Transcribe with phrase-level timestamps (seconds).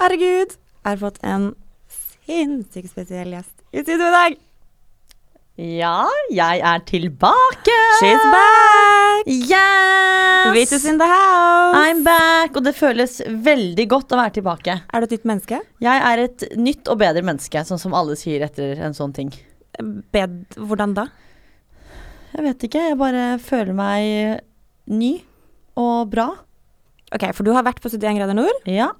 [0.00, 1.50] Herregud, jeg har fått en
[2.24, 4.36] sinnssykt spesiell gjest i studio i dag.
[5.60, 7.74] Ja, jeg er tilbake!
[7.98, 9.28] She's back!
[9.28, 10.54] Yes!
[10.56, 11.76] Vitus in the house.
[11.76, 14.78] I'm back, og det føles veldig godt å være tilbake.
[14.88, 15.60] Er du et nytt menneske?
[15.84, 19.34] Jeg er et nytt og bedre menneske, sånn som alle sier etter en sånn ting.
[20.16, 21.10] Bed hvordan da?
[22.32, 24.40] Jeg vet ikke, jeg bare føler meg
[24.88, 25.12] ny
[25.76, 26.30] og bra.
[27.12, 28.94] Ok, For du har vært på 71 grader nord Ja.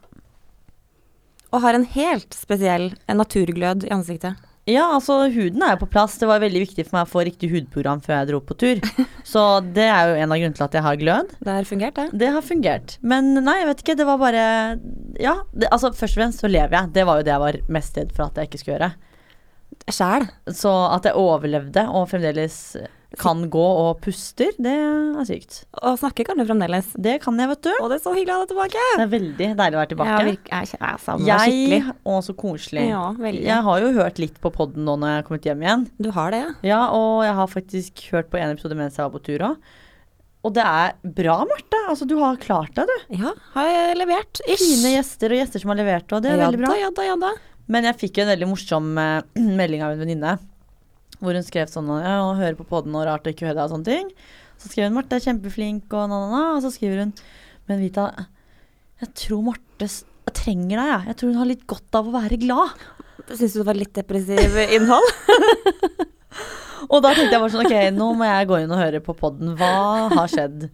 [1.51, 4.39] Og har en helt spesiell naturglød i ansiktet.
[4.69, 6.19] Ja, altså huden er jo på plass.
[6.21, 8.83] Det var veldig viktig for meg å få riktig hudprogram før jeg dro på tur.
[9.33, 11.33] Så det er jo en av grunnene til at jeg har glød.
[11.41, 12.21] Det har fungert, det.
[12.23, 12.97] Det har fungert.
[13.01, 13.99] Men nei, jeg vet ikke.
[13.99, 14.45] Det var bare
[15.19, 15.35] Ja.
[15.51, 16.93] Det, altså først og fremst så lever jeg.
[16.99, 18.93] Det var jo det jeg var mest redd for at jeg ikke skulle gjøre.
[19.91, 20.29] Sjæl.
[20.55, 22.61] Så at jeg overlevde og fremdeles
[23.19, 25.65] kan gå og puster, det er sykt.
[25.83, 26.93] Og snakke kan du fremdeles.
[26.95, 27.73] Det kan jeg, vet du.
[27.81, 28.85] Og det er så hyggelig å ha deg tilbake.
[28.93, 30.13] Det er veldig deilig å være tilbake.
[30.13, 31.97] Ja, jeg, jeg savner deg jeg, skikkelig.
[32.07, 32.87] Å, så koselig.
[32.93, 33.45] Ja, veldig.
[33.49, 35.87] Jeg har jo hørt litt på podden nå når jeg har kommet hjem igjen.
[35.99, 36.55] Du har det, ja?
[36.71, 39.71] Ja, og jeg har faktisk hørt på en episode mens jeg var på tur òg.
[40.47, 41.83] Og det er bra, Marte.
[41.91, 43.19] Altså, du har klart deg, du.
[43.25, 44.41] Ja, har jeg levert.
[44.47, 44.63] Ish.
[44.63, 46.71] Fine gjester og gjester som har levert, og det er ja, veldig bra.
[46.71, 47.35] Da, ja da, ja da.
[47.71, 50.39] Men jeg fikk jo en veldig morsom eh, melding av en venninne.
[51.21, 53.67] Hvor hun skrev sånn ja, og hører på podden og rart og ikke hører deg
[53.67, 54.13] og sånne ting.
[54.61, 56.45] Så skrev hun Marte er kjempeflink og na-na-na.
[56.57, 57.13] Og så skriver hun
[57.69, 58.09] Men Vita,
[59.03, 59.91] jeg tror Marte
[60.31, 61.09] trenger deg, jeg.
[61.11, 62.87] Jeg tror hun har litt godt av å være glad.
[63.31, 65.13] Syns du det var litt depressiv innhold?
[66.91, 69.15] Og da tenkte jeg bare sånn OK, nå må jeg gå inn og høre på
[69.15, 69.53] podden.
[69.59, 70.65] Hva har skjedd?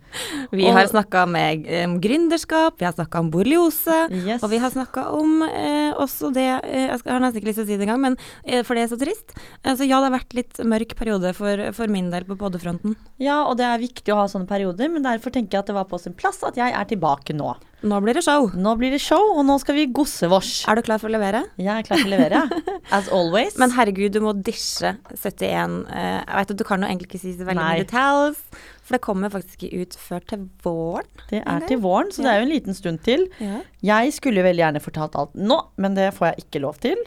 [0.51, 3.99] Vi Og- har snakka om gründerskap, vi har snakka om borreliose.
[4.25, 4.43] Yes.
[4.43, 7.67] Og vi har snakka om eh, også det eh, Jeg har nesten ikke lyst til
[7.67, 9.37] å si det engang, men eh, for det er så trist.
[9.63, 12.97] Eh, så ja, det har vært litt mørk periode for, for min del på poddefronten.
[13.21, 15.77] Ja, og det er viktig å ha sånne perioder, men derfor tenker jeg at det
[15.77, 17.53] var på sin plass at jeg er tilbake nå.
[17.85, 18.49] Nå blir det show.
[18.57, 20.63] Nå blir det show, og nå skal vi gosse vårs.
[20.69, 21.43] Er du klar for å levere?
[21.61, 22.77] Jeg er klar for å levere, ja.
[22.97, 23.59] As always.
[23.61, 27.21] Men herregud, du må disje 71 eh, Jeg vet at du kan jo egentlig ikke
[27.21, 28.41] si så veldig mye details,
[28.81, 31.25] for det kommer faktisk ikke ut før til våren.
[31.31, 33.27] det er til våren, så det er jo en liten stund til.
[33.43, 33.61] Ja.
[33.93, 37.03] Jeg skulle veldig gjerne fortalt alt nå, men det får jeg ikke lov til.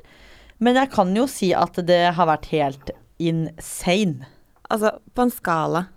[0.60, 4.28] Men jeg kan jo si at det har vært helt insane.
[4.70, 5.88] Altså, på en skala.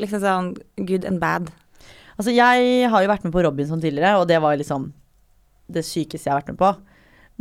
[0.00, 0.54] Liksom sånn
[0.88, 1.52] good and bad.
[2.14, 4.92] Altså, jeg har jo vært med på Robinson tidligere, og det var liksom
[5.74, 6.70] det sykeste jeg har vært med på.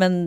[0.01, 0.17] Men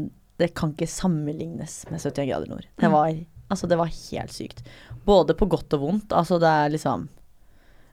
[0.40, 2.66] det kan ikke sammenlignes med 71 grader nord.
[2.78, 3.14] Det var,
[3.48, 4.62] altså, det var helt sykt.
[5.06, 6.14] Både på godt og vondt.
[6.16, 7.08] Altså, det er liksom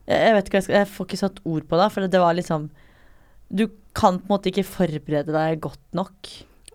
[0.04, 2.12] Jeg, jeg vet ikke hva jeg skal Jeg får ikke satt ord på det, for
[2.12, 2.66] det var liksom
[3.48, 3.62] Du
[3.96, 6.30] kan på en måte ikke forberede deg godt nok.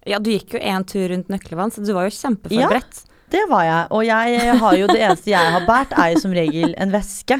[0.07, 3.03] Ja, du gikk jo en tur rundt Nøklevann, så du var jo kjempeforberedt.
[3.29, 3.81] Det var jeg.
[3.93, 7.37] Og jeg har jo det eneste jeg har båret, er jo som regel en veske.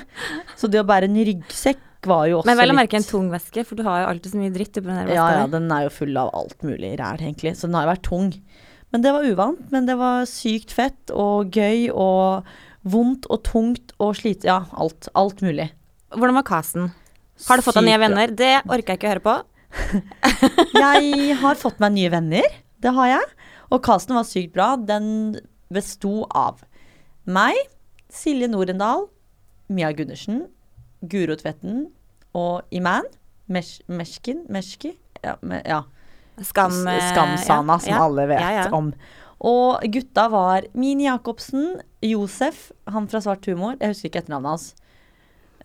[0.60, 3.28] Så det å bære en ryggsekk var jo også Men vel å merke en tung
[3.34, 5.18] veske, for du har jo alltid så mye dritt oppi den veska.
[5.18, 7.56] Ja, ja, den er jo full av alt mulig ræl, egentlig.
[7.60, 8.32] Så den har jo vært tung.
[8.94, 9.66] Men det var uvant.
[9.74, 12.48] Men det var sykt fett og gøy og
[12.90, 14.48] vondt og tungt og slite...
[14.50, 15.12] Ja, alt.
[15.20, 15.70] Alt mulig.
[16.16, 16.90] Hvordan var casten?
[17.48, 18.32] Har du fått deg nye venner?
[18.36, 19.38] Det orker jeg ikke å høre på.
[20.84, 22.48] Jeg har fått meg nye venner.
[22.82, 23.26] Det har jeg.
[23.70, 24.72] Og casten var sykt bra.
[24.80, 25.38] Den
[25.70, 26.64] besto av
[27.30, 27.58] meg,
[28.10, 29.06] Silje Norendal,
[29.70, 30.48] Mia Gundersen,
[31.02, 31.88] Guro Tvetten
[32.36, 33.06] og Iman.
[33.50, 34.44] Mesh, Meshkin?
[34.50, 34.94] Meshki?
[35.24, 35.36] Ja.
[35.42, 35.84] Me, ja.
[36.42, 36.76] Skam...
[36.88, 38.92] eh, Skamsana, ja, som alle vet om.
[39.40, 43.76] Og gutta var Mini Jacobsen, Josef, han fra Svart humor.
[43.80, 44.68] Jeg husker ikke etternavnet hans.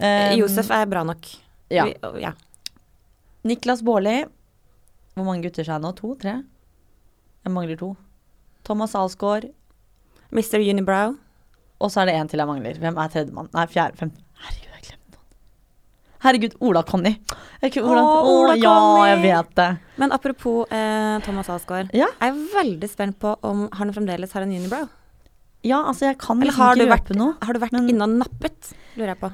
[0.00, 1.28] Um, Josef er bra nok.
[1.70, 1.84] Ja.
[1.86, 2.32] Vi- ja.
[3.44, 4.24] Niklas Baarli.
[5.14, 5.92] Hvor mange gutter er det nå?
[6.00, 6.14] To?
[6.18, 6.36] Tre?
[7.44, 7.92] Jeg mangler to.
[8.64, 9.50] Thomas Alsgaard.
[10.32, 10.58] Mr.
[10.58, 11.14] Unibrow.
[11.78, 12.78] Og så er det én til jeg mangler.
[12.80, 13.50] Hvem er tredjemann?
[13.54, 13.98] Nei, fjerde.
[14.00, 14.22] Femte.
[14.40, 14.73] Herregud.
[16.24, 17.14] Herregud, Ola Conny.
[17.60, 18.74] Jeg Ola, Ola Ja,
[19.10, 19.68] jeg vet det.
[20.00, 21.90] Men apropos eh, Thomas Alsgaard.
[21.96, 22.08] Ja.
[22.20, 24.88] Jeg er veldig spent på om han fremdeles har en unibrow.
[25.64, 27.36] Ja, altså, jeg kan Eller liksom har du ikke vært, noe.
[27.40, 29.32] har du vært men- inne og nappet, lurer jeg på.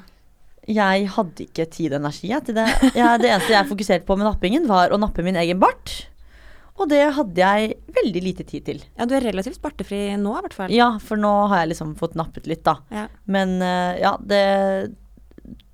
[0.71, 2.67] Jeg hadde ikke tid og energi jeg, til det.
[2.93, 5.95] Jeg, det eneste jeg fokuserte på med nappingen, var å nappe min egen bart.
[6.79, 8.83] Og det hadde jeg veldig lite tid til.
[8.97, 10.71] Ja, du er relativt bartefri nå, i hvert fall.
[10.73, 12.77] Ja, for nå har jeg liksom fått nappet litt, da.
[12.93, 13.07] Ja.
[13.25, 14.41] Men eh, ja, det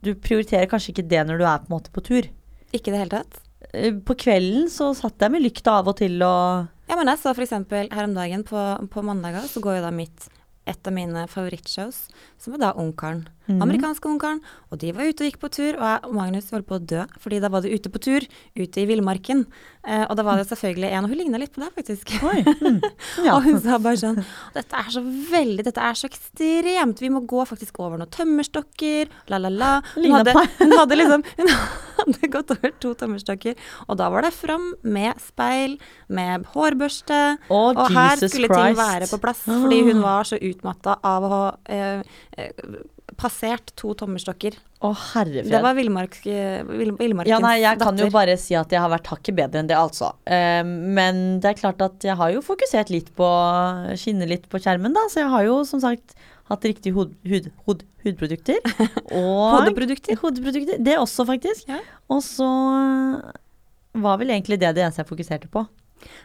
[0.05, 2.27] Du prioriterer kanskje ikke det når du er på måte på tur.
[2.75, 3.39] Ikke i det hele tatt.
[3.73, 7.19] Eh, På kvelden så satt jeg med lykta av og til og Ja, men jeg
[7.19, 8.59] så for eksempel her om dagen på,
[8.93, 10.29] på mandager, så går jo da mitt
[10.67, 12.05] et av mine favorittshows,
[12.39, 13.25] som er da Ungkaren.
[13.47, 13.61] Mhm.
[13.63, 14.41] amerikanske onkelen,
[14.71, 16.85] og de var ute og gikk på tur, og jeg og Magnus holdt på å
[16.85, 18.21] dø, fordi da var de ute på tur,
[18.57, 19.45] ute i villmarken.
[19.87, 22.11] Eh, og da var det selvfølgelig en, og hun ligna litt på deg, faktisk.
[22.19, 22.81] Mm.
[23.23, 23.33] Ja.
[23.37, 24.17] Og hun sa bare sånn
[24.53, 26.99] Dette er så veldig, dette er så ekstremt.
[26.99, 29.07] Vi må gå faktisk over noen tømmerstokker.
[29.31, 29.69] La, la, la.
[29.95, 33.55] Hun hadde, hun hadde liksom Hun hadde gått over to tømmerstokker.
[33.87, 35.77] Og da var det fram med speil,
[36.09, 37.21] med hårbørste.
[37.49, 38.67] oh, og her Jesus skulle Christ.
[38.67, 41.41] ting være på plass, fordi hun var så utmatta av å
[41.71, 42.03] eh,
[42.37, 42.51] eh,
[43.17, 44.55] passert to tommerstokker.
[44.85, 44.91] Å,
[45.25, 48.77] Det var Villmarks eh, vill, villmarkens Ja, nei, jeg kan jo bare si at jeg
[48.83, 50.11] har vært hakket bedre enn det, altså.
[50.29, 53.29] Uh, men det er klart at jeg har jo fokusert litt på
[53.97, 55.07] Skinne litt på skjermen, da.
[55.09, 56.13] Så jeg har jo som sagt
[56.47, 58.61] hatt riktige hud, hud, hud, hudprodukter.
[59.17, 60.21] Og Hodeprodukter.
[60.21, 60.77] Hodeprodukter.
[60.79, 61.65] Det også, faktisk.
[61.67, 61.81] Ja.
[62.13, 62.47] Og så
[63.97, 65.65] var vel egentlig det det eneste jeg fokuserte på.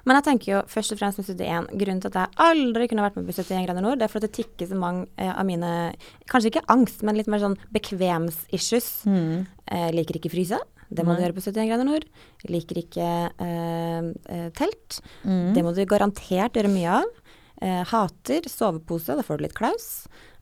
[0.04, 3.06] Men jeg tenker jo først og fremst med 71 Grunnen til at jeg aldri kunne
[3.06, 5.32] vært med på 71 grader nord, det er for at det tikker så mange eh,
[5.32, 5.72] av mine
[6.30, 8.90] Kanskje ikke angst, men litt mer sånn bekvems-issues.
[9.72, 10.58] Eh, liker ikke fryse.
[10.92, 12.06] Det må du gjøre på 71 grader nord.
[12.50, 15.00] Liker ikke eh, eh, telt.
[15.24, 15.52] Mm.
[15.56, 17.08] Det må du garantert gjøre mye av.
[17.62, 19.88] Eh, hater sovepose, da får du litt klaus.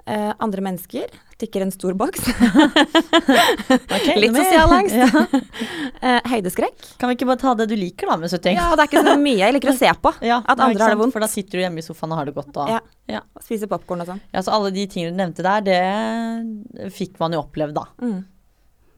[0.06, 1.10] Eh, andre mennesker
[1.40, 2.20] tikker en stor boks.
[3.96, 4.96] okay, litt sosial angst.
[4.96, 5.08] Ja.
[5.08, 6.86] uh, høydeskrekk.
[7.00, 8.56] Kan vi ikke bare ta det du liker, da, med 71?
[8.56, 9.38] Ja, det er ikke så mye.
[9.40, 11.16] Jeg liker å se på Ja, at andre har det vondt.
[11.16, 12.52] For da sitter du hjemme i sofaen og har det godt.
[12.56, 12.80] Og, Ja.
[13.10, 13.22] Ja.
[13.44, 14.20] spiser popkorn og sånn.
[14.34, 17.88] Ja, så alle de tingene du nevnte der, det fikk man jo opplevd, da.
[18.04, 18.20] Mm.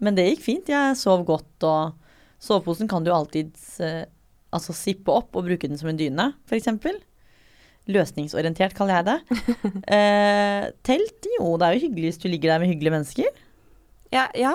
[0.02, 0.72] Men det gikk fint.
[0.72, 1.94] Jeg sov godt, og
[2.43, 4.02] soveposen kan du alltid uh,
[4.52, 6.69] altså sippe opp og bruke den som en dyne, f.eks.
[7.94, 9.40] Løsningsorientert, kaller jeg det.
[9.92, 13.40] Eh, telt, jo, det er jo hyggelig hvis du ligger der med hyggelige mennesker.
[14.14, 14.52] Ja, ja.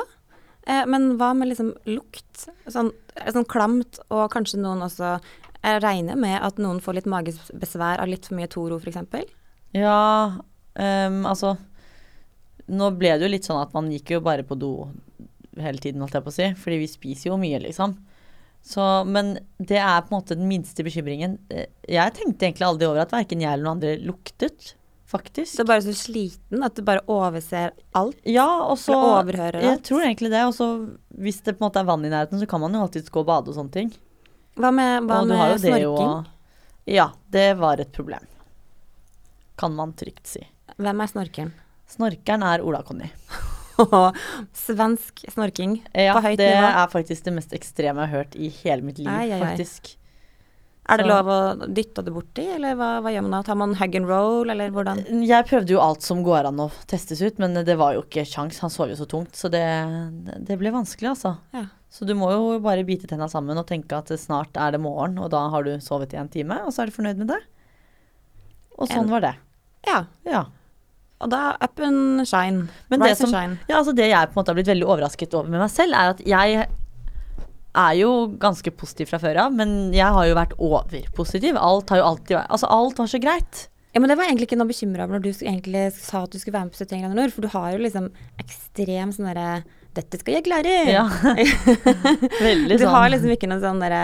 [0.67, 2.47] Eh, men hva med liksom lukt?
[2.71, 5.17] Sånn, sånn klamt, og kanskje noen også
[5.63, 9.25] Jeg regner med at noen får litt magebesvær av litt for mye Toro, f.eks.
[9.75, 10.37] Ja,
[10.77, 11.57] um, altså
[12.67, 14.71] Nå ble det jo litt sånn at man gikk jo bare på do
[15.57, 16.47] hele tiden, holdt jeg på å si.
[16.59, 17.95] Fordi vi spiser jo mye, liksom.
[18.67, 21.37] Så, men det er på en måte den minste bekymringen.
[21.49, 24.73] Eh, Jeg tenkte egentlig aldri over at verken jeg eller noen andre luktet,
[25.07, 25.55] faktisk.
[25.55, 28.17] Du er bare så sliten at du bare overser alt.
[28.27, 30.41] Ja, og så overhører Jeg tror egentlig det.
[30.49, 30.67] Og så
[31.15, 33.23] hvis det på en måte er vann i nærheten, så kan man jo alltids gå
[33.23, 33.93] og bade og sånne ting.
[34.59, 35.85] Hva med, hva med snorking?
[35.85, 36.25] jo?
[36.91, 38.27] Ja, det var et problem.
[39.57, 40.43] Kan man trygt si.
[40.75, 41.53] Hvem er snorkeren?
[41.87, 43.07] Snorkeren er Ola-Conny.
[44.67, 46.49] Svensk snorking Ja, på høyt nivå.
[46.49, 49.29] Ja, det er faktisk det mest ekstreme jeg har hørt i hele mitt liv, Ai,
[49.31, 49.45] ai, ai.
[49.51, 49.95] faktisk.
[50.87, 51.37] Er det lov å
[51.67, 53.39] dytte det borti, eller hva, hva gjør man da?
[53.43, 55.01] Tar man hug and roll, eller hvordan?
[55.27, 58.23] Jeg prøvde jo alt som går an å testes ut, men det var jo ikke
[58.23, 58.61] sjans.
[58.63, 59.65] Han sov jo så tungt, så det,
[60.47, 61.33] det ble vanskelig, altså.
[61.51, 61.65] Ja.
[61.91, 65.19] Så du må jo bare bite tenna sammen og tenke at snart er det morgen,
[65.19, 67.41] og da har du sovet i en time, og så er du fornøyd med det.
[68.79, 69.33] Og sånn En- var det.
[69.91, 70.05] ja.
[70.23, 70.45] Ja.
[71.21, 72.67] Og da up and shine.
[72.91, 73.59] Men det Rise and som- shine.
[73.69, 75.93] Ja, altså det jeg på en måte har blitt veldig overrasket over med meg selv,
[75.93, 76.67] er at jeg
[77.77, 78.11] er jo
[78.41, 81.57] ganske positiv fra før av, men jeg har jo vært overpositiv.
[81.57, 83.67] Alt har jo alltid vært Altså, alt var så greit.
[83.93, 86.37] Ja, men det var egentlig ikke noe bekymra over når du egentlig sa at du
[86.37, 88.11] skulle være med på 71 grader nord, for du har jo liksom
[88.41, 89.63] ekstrem sånn derre
[89.97, 90.73] Dette skal jeg klare!
[90.93, 91.05] Ja.
[92.47, 92.93] Veldig Du sånn.
[92.93, 94.01] har liksom ikke noen sånn derre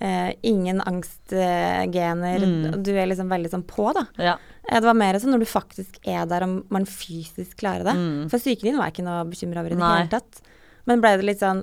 [0.00, 2.44] eh, Ingen angstgener.
[2.48, 2.78] Mm.
[2.86, 4.06] Du er liksom veldig sånn på, da.
[4.16, 4.36] Ja.
[4.68, 7.96] Eh, Det var mer sånn når du faktisk er der og man fysisk klarer det.
[7.98, 8.22] Mm.
[8.32, 9.92] For psyken din var jeg ikke noe bekymra over i det Nei.
[10.00, 10.40] hele tatt.
[10.88, 11.62] Men ble du litt sånn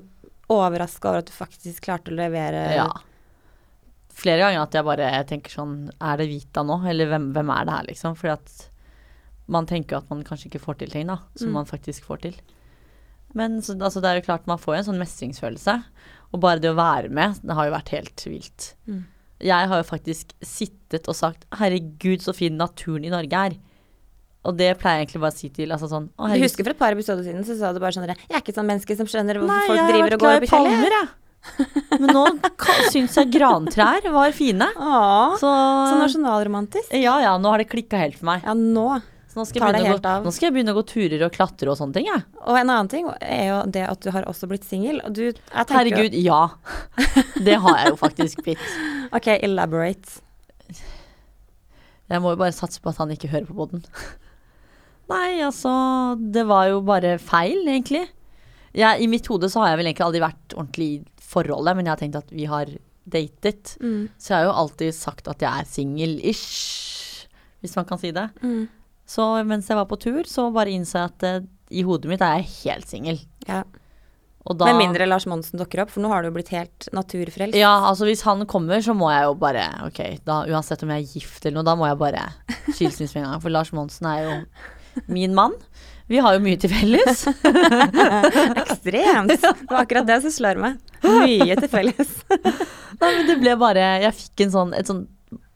[0.52, 2.86] overraska over at du faktisk klarte å levere ja.
[4.16, 7.66] Flere ganger at jeg bare tenker sånn Er det Vita nå, eller hvem, hvem er
[7.68, 8.14] det her, liksom?
[8.16, 8.54] Fordi at
[9.52, 11.58] man tenker at man kanskje ikke får til ting, da, som Mm.
[11.58, 12.38] man faktisk får til.
[13.36, 15.76] Men så, altså, det er jo klart man får jo en sånn mestringsfølelse.
[16.34, 18.70] Og bare det å være med, det har jo vært helt vilt.
[18.88, 19.04] Mm.
[19.46, 23.58] Jeg har jo faktisk sittet og sagt 'herregud, så fin naturen i Norge er'.
[24.46, 26.70] Og det pleier jeg egentlig bare å si til altså sånn å, Du husker for
[26.72, 29.08] et par episoder siden så sa du bare sånn Jeg er ikke sånn menneske som
[29.10, 31.08] skjønner hvorfor Nei, folk driver og går opp i palmer, jeg.
[32.00, 32.22] Men nå
[32.94, 34.66] syns jeg grantrær var fine.
[34.76, 36.94] Åh, Så, så nasjonalromantisk.
[36.94, 38.46] ja ja, nå har det klikka helt for meg.
[38.46, 38.86] Ja, nå.
[39.36, 40.22] Så nå skal, Tar helt gå, av.
[40.24, 42.22] nå skal jeg begynne å gå turer og klatre og sånne ting, jeg.
[42.46, 45.02] Og en annen ting er jo det at du har også blitt singel.
[45.04, 45.34] Og du jeg
[45.68, 46.38] tenker jo- Herregud, ja.
[47.44, 48.64] Det har jeg jo faktisk blitt.
[49.16, 50.22] OK, elaborate.
[52.08, 53.84] Jeg må jo bare satse på at han ikke hører på båten.
[55.10, 55.72] Nei, altså
[56.32, 58.06] Det var jo bare feil, egentlig.
[58.76, 61.86] Jeg, I mitt hode så har jeg vel egentlig aldri vært ordentlig i forholdet, men
[61.88, 62.72] jeg har tenkt at vi har
[63.04, 63.76] datet.
[63.84, 64.08] Mm.
[64.16, 67.28] Så jeg har jo alltid sagt at jeg er singel-ish,
[67.60, 68.26] hvis man kan si det.
[68.42, 68.66] Mm.
[69.06, 72.22] Så mens jeg var på tur, så bare innså jeg at uh, i hodet mitt
[72.24, 73.20] er jeg helt singel.
[73.46, 73.62] Ja.
[74.46, 77.56] Da Med mindre Lars Monsen dukker opp, for nå har du jo blitt helt naturfrelst.
[77.58, 81.02] Ja, altså hvis han kommer, så må jeg jo bare Ok, da uansett om jeg
[81.02, 82.22] er gift eller noe, da må jeg bare
[82.68, 83.42] skilsmisse med en gang.
[83.42, 84.36] For Lars Monsen er jo
[85.10, 85.56] min mann.
[86.06, 87.24] Vi har jo mye til felles.
[88.62, 89.34] Ekstremt.
[89.34, 90.78] Det var akkurat det som slår meg.
[91.02, 92.12] Mye til felles.
[92.30, 95.02] Nei, men det ble bare Jeg fikk en sånn, et sånn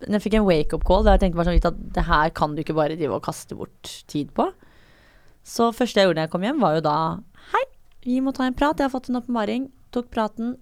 [0.07, 2.54] Jeg fikk en wake-up call der jeg tenkte bare sånn litt at det her kan
[2.54, 4.47] du ikke bare drive og kaste bort tid på.
[5.45, 6.97] Så første jeg gjorde da jeg kom hjem, var jo da
[7.52, 7.64] Hei,
[8.07, 8.78] vi må ta en prat.
[8.78, 9.69] Jeg har fått en åpenbaring.
[9.92, 10.54] Tok praten.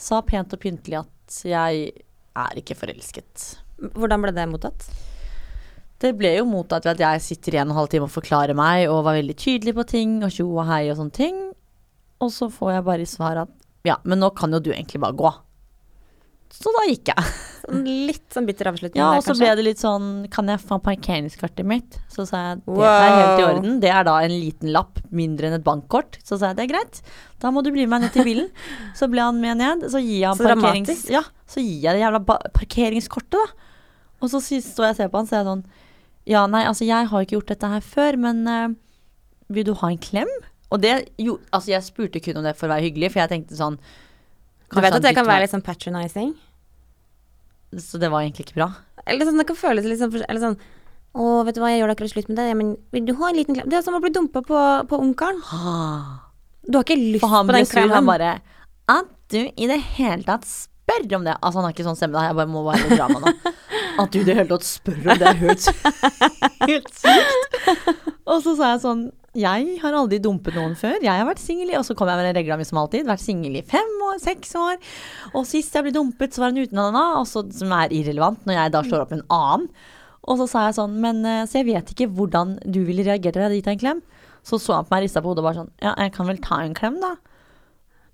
[0.00, 1.90] Sa pent og pyntelig at jeg
[2.34, 3.48] er ikke forelsket.
[3.94, 4.86] Hvordan ble det mottatt?
[6.02, 8.12] Det ble jo mottatt ved at jeg sitter i en og en halv time og
[8.12, 11.38] forklarer meg og var veldig tydelig på ting og tjo og hei og sånne ting.
[12.24, 13.52] Og så får jeg bare i svar at
[13.84, 15.30] ja, men nå kan jo du egentlig bare gå.
[16.54, 17.32] Så da gikk jeg.
[17.64, 20.76] Sånn litt sånn bitter avslutning Ja, og så ble det litt sånn Kan jeg få
[20.84, 21.96] parkeringskartet mitt?
[22.12, 22.84] Så sa jeg det Wow.
[22.84, 23.78] er helt i orden.
[23.80, 26.18] Det er da en liten lapp mindre enn et bankkort.
[26.20, 27.00] Så sa jeg det er greit.
[27.40, 28.50] Da må du bli med meg ned til bilen.
[28.98, 29.88] Så ble han med ned.
[29.88, 31.06] Så gir jeg Så parkerings...
[31.12, 32.20] Ja, så gir jeg det jævla
[32.52, 33.72] parkeringskortet, da.
[34.20, 35.64] Og så står jeg og ser på han, så er jeg sånn
[36.36, 38.68] Ja, nei, altså jeg har ikke gjort dette her før, men uh,
[39.52, 40.30] vil du ha en klem?
[40.72, 43.32] Og det jo, Altså, jeg spurte kun om det for å være hyggelig, for jeg
[43.32, 43.76] tenkte sånn
[44.72, 46.32] Du vet at det kan være litt sånn patronizing?
[47.82, 48.68] Så det var egentlig ikke bra.
[49.06, 50.54] Eller sånn, det kan føles litt sånn Eller sånn
[51.14, 53.28] Å, vet du hva, jeg gjør akkurat slutt med det, Ja, men vil du ha
[53.28, 53.68] en liten klem?
[53.70, 55.42] Det er som å bli dumpa på, på onkelen.
[55.52, 56.30] Ah.
[56.64, 58.38] Du har ikke lyst på den sur, han bare
[58.90, 61.34] At du i det hele tatt spør om det.
[61.40, 62.26] Altså han har ikke sånn stemme, da.
[62.28, 63.32] Jeg bare må være litt drama nå.
[64.02, 65.68] At du i det hele tatt spør om det, høres
[66.64, 67.60] helt sykt.
[68.24, 69.04] Og så sa jeg sånn
[69.34, 71.00] Jeg har aldri dumpet noen før.
[71.02, 73.06] Jeg har vært singel i Og så kom jeg med den regla mi som alltid.
[73.08, 74.78] Vært singel i fem år, seks år.
[75.34, 78.58] Og sist jeg ble dumpet, så var hun uten henne, også, som er irrelevant når
[78.60, 79.68] jeg da slår opp med en annen.
[80.24, 83.36] Og så sa jeg sånn Men eh, så jeg vet ikke hvordan du ville reagert
[83.36, 84.02] da jeg hadde gitt deg en klem.
[84.44, 86.40] Så så han på meg, rista på hodet og bare sånn Ja, jeg kan vel
[86.44, 87.14] ta en klem, da.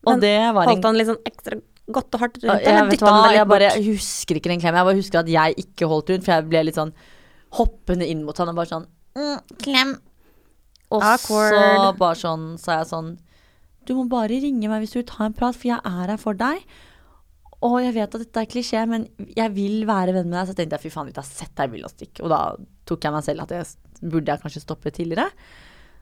[0.07, 1.59] Og Men det var en Holdt han litt sånn ekstra
[1.91, 3.87] godt og hardt rundt, jeg, eller dytta han deg litt jeg bare bort?
[3.91, 4.79] husker ikke den klemmen.
[4.79, 6.93] Jeg bare husker at jeg ikke holdt rundt, for jeg ble litt sånn
[7.59, 8.87] hoppende inn mot han og bare sånn
[9.19, 9.97] mm, Klem.
[10.91, 11.41] Og så
[11.99, 13.11] bare sånn sa jeg sånn
[13.87, 16.21] Du må bare ringe meg hvis du vil ta en prat, for jeg er her
[16.21, 16.65] for deg.
[17.67, 19.07] Og jeg vet at dette er klisjé, men
[19.37, 20.51] jeg vil være venn med deg.
[20.51, 22.23] Så tenkte jeg fy faen, vi har sett deg i bilen og stikk.
[22.25, 22.41] Og da
[22.89, 25.29] tok jeg meg selv at jeg burde jeg kanskje stoppe tidligere.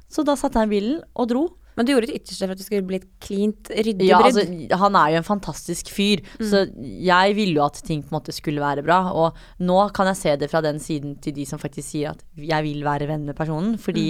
[0.09, 1.43] Så da satte jeg i bilen og dro.
[1.79, 4.43] Men du gjorde ditt ytterste for at det skulle bli et cleant, ryddig Ja, altså,
[4.81, 8.35] han er jo en fantastisk fyr, så jeg ville jo at ting på en måte
[8.35, 8.97] skulle være bra.
[9.15, 12.25] Og nå kan jeg se det fra den siden til de som faktisk sier at
[12.35, 13.77] jeg vil være venn med personen.
[13.79, 14.09] Fordi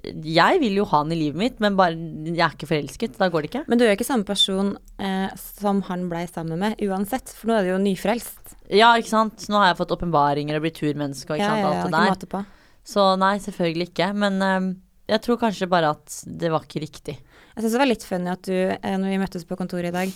[0.00, 3.16] jeg vil jo ha han i livet mitt, men bare jeg er ikke forelsket.
[3.18, 3.64] Da går det ikke.
[3.68, 7.50] Men du er jo ikke samme person eh, som han blei sammen med uansett, for
[7.50, 8.54] nå er du jo nyfrelst.
[8.70, 9.48] Ja, ikke sant.
[9.50, 11.82] Nå har jeg fått åpenbaringer og blitt turmenneske og ikke Ja, sant, ja, ja,
[12.14, 12.48] alt ikke det der.
[12.90, 14.12] Så nei, selvfølgelig ikke.
[14.22, 14.70] Men eh,
[15.10, 17.16] jeg tror kanskje bare at det var ikke riktig.
[17.50, 19.96] Jeg syns det var litt funny at du, eh, når vi møttes på kontoret i
[19.96, 20.14] dag,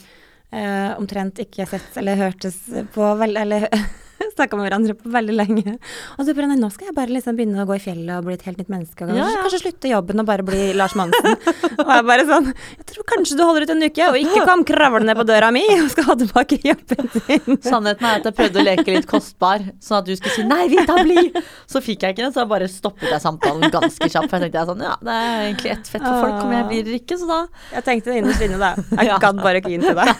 [0.54, 2.62] eh, omtrent ikke sett eller hørtes
[2.95, 3.66] på vel, Eller
[4.37, 5.76] snakka med hverandre på veldig lenge.
[6.18, 8.26] Og du bare Nei, nå skal jeg bare liksom begynne å gå i fjellet og
[8.28, 9.06] bli et helt nytt menneske.
[9.06, 9.42] Og Ja, ja.
[9.44, 11.37] kanskje slutte jobben og bare bli Lars Monsen.
[11.85, 14.64] og jeg bare sånn Jeg tror kanskje du holder ut en uke, og ikke kom
[14.68, 17.59] kravlende på døra mi og skal ha tilbake jobben din.
[17.71, 20.68] Sannheten er at jeg prøvde å leke litt kostbar, sånn at du skulle si 'nei,
[20.73, 21.30] vi tar bli'.
[21.71, 24.28] Så fikk jeg ikke det, så jeg bare stoppet jeg samtalen ganske kjapt.
[24.30, 26.66] For jeg tenkte jeg sånn, ja, det er egentlig ett fett for folk om jeg
[26.71, 27.40] blir ikke, så da
[27.75, 28.71] Jeg tenkte innerst inne, da.
[29.00, 30.12] Jeg gadd bare ikke inn til deg.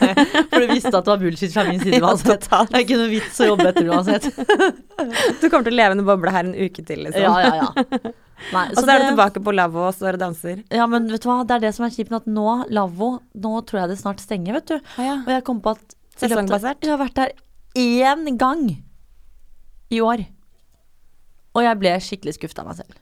[0.51, 2.49] For du visste at det var bullshit fra min side uansett.
[2.51, 4.29] Det er ikke noe vits å jobbe etter uansett.
[5.41, 7.25] Du kommer til å leve i en boble her en uke til, liksom.
[7.25, 8.13] Ja, ja, ja.
[8.53, 10.63] Nei, Og så er du tilbake på lavvo og står og danser.
[10.75, 13.55] Ja, men vet du hva, det er det som er kjipt at nå, lavvo, nå
[13.69, 14.77] tror jeg det snart stenger, vet du.
[14.97, 15.17] Ah, ja.
[15.25, 16.85] Og jeg kom på at Sesongbasert?
[16.85, 17.33] Jeg har vært der
[17.75, 18.69] én gang
[19.91, 20.23] i år.
[21.55, 23.01] Og jeg ble skikkelig skuffa av meg selv.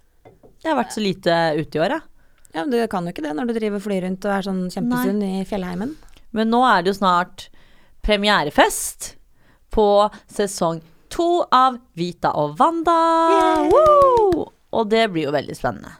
[0.62, 2.08] Jeg har vært så lite ute i år, jeg.
[2.52, 4.62] Ja, men du kan jo ikke det når du driver flyr rundt og er sånn
[4.72, 5.94] kjempesunn i fjellheimen.
[6.36, 7.46] Men nå er det jo snart
[8.04, 9.14] premierefest
[9.72, 9.86] på
[10.30, 10.80] sesong
[11.12, 12.98] to av Vita og Wanda.
[14.72, 15.92] Og det blir jo veldig spennende.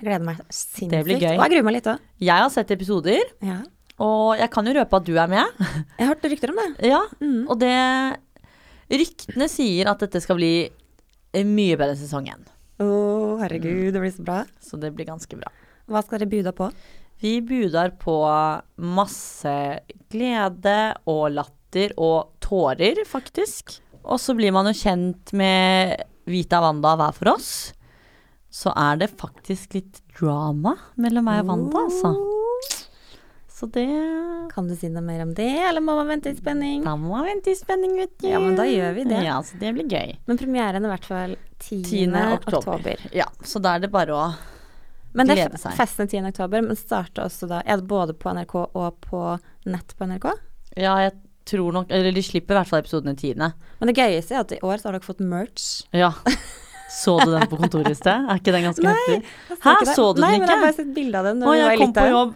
[0.00, 0.92] Jeg gleder meg sinnssykt.
[0.94, 1.34] Det blir gøy.
[1.36, 2.04] Og jeg gruer meg litt òg.
[2.24, 3.58] Jeg har sett episoder, Ja.
[4.00, 5.44] og jeg kan jo røpe at du er med.
[5.98, 6.88] Jeg har hørt rykter om det.
[6.88, 7.46] Ja, Mm.
[7.50, 8.16] og det
[8.90, 10.68] Ryktene sier at dette skal bli
[11.46, 12.40] mye bedre sesong én.
[12.80, 14.44] Å, herregud, det blir så bra.
[14.60, 15.46] Så det blir ganske bra.
[15.86, 16.72] Hva skal dere buda på?
[17.20, 18.16] Vi budar på
[18.78, 19.52] masse
[20.10, 21.54] glede og latter
[21.96, 23.78] og tårer, faktisk.
[24.02, 26.00] Og så blir man jo kjent med
[26.30, 27.50] Vita Wanda hver for oss.
[28.50, 32.14] Så er det faktisk litt drama mellom meg og Wanda, altså.
[33.60, 33.86] Så det
[34.54, 36.80] Kan du si noe mer om det, eller må man vente i spenning?
[36.86, 38.30] Da må man vente i spenning, vet du.
[38.30, 39.20] Ja, men da gjør vi det.
[39.26, 40.14] Ja, så det blir gøy.
[40.26, 41.82] Men premieren er i hvert fall 10.
[41.84, 42.06] 10.
[42.38, 42.56] oktober.
[42.56, 43.04] oktober.
[43.14, 44.24] Ja, så da er det bare å
[45.12, 46.30] Men det er festen 10.
[46.32, 49.24] oktober, men starter også da det både på NRK og på
[49.68, 50.30] nett på NRK?
[50.78, 51.18] Ja, jeg
[51.50, 53.52] tror nok Eller de slipper i hvert fall episodene tiende.
[53.80, 55.68] Men det gøyeste er at i år så har dere fått merch.
[55.96, 56.12] Ja.
[56.90, 58.24] Så du den på kontoret i sted?
[58.26, 59.18] Er ikke den ganske heftig?
[59.62, 60.26] Hæ, så du den ikke?
[60.26, 61.44] Nei, men jeg har bare sett bilde av den.
[61.46, 62.32] Å, jeg kom på jobb.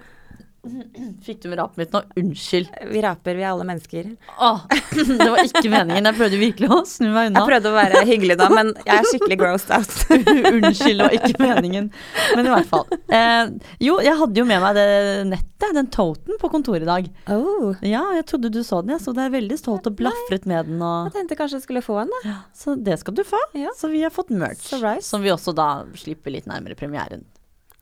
[1.24, 2.00] Fikk du med rapet mitt nå?
[2.20, 2.70] Unnskyld.
[2.90, 4.10] Vi raper, vi er alle mennesker.
[4.40, 4.62] Åh,
[4.94, 6.08] det var ikke meningen.
[6.08, 7.42] Jeg prøvde virkelig å snu meg unna.
[7.42, 9.94] Jeg prøvde å være hyggelig da, men jeg er skikkelig grossed out.
[10.54, 11.90] Unnskyld, det var ikke meningen.
[12.36, 12.86] Men i hvert fall.
[13.08, 13.52] Eh,
[13.84, 14.86] jo, jeg hadde jo med meg det
[15.32, 17.06] nettet, den toten, på kontoret i dag.
[17.32, 17.76] Oh.
[17.84, 19.04] Ja, jeg trodde du så den, jeg.
[19.04, 20.82] Så det er veldig stolt og blafret med den.
[20.84, 22.38] Og, Jeg tenkte kanskje jeg skulle få en, da.
[22.56, 23.40] så det skal du få.
[23.58, 23.72] Ja.
[23.78, 24.68] Så vi har fått merch.
[24.80, 25.04] Right.
[25.04, 25.68] Som vi også da
[25.98, 27.24] slipper litt nærmere premieren.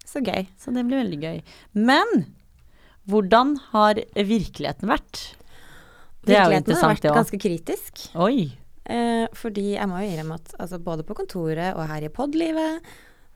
[0.07, 0.45] Så gøy.
[0.61, 1.39] Så det blir veldig gøy.
[1.79, 2.27] Men
[3.11, 5.23] hvordan har virkeligheten vært?
[6.23, 8.05] Det er jo Virkeligheten har vært ganske kritisk.
[8.15, 8.53] Oi.
[8.87, 12.87] Eh, fordi jeg må jo innrømme at altså, både på kontoret og her i podlivet,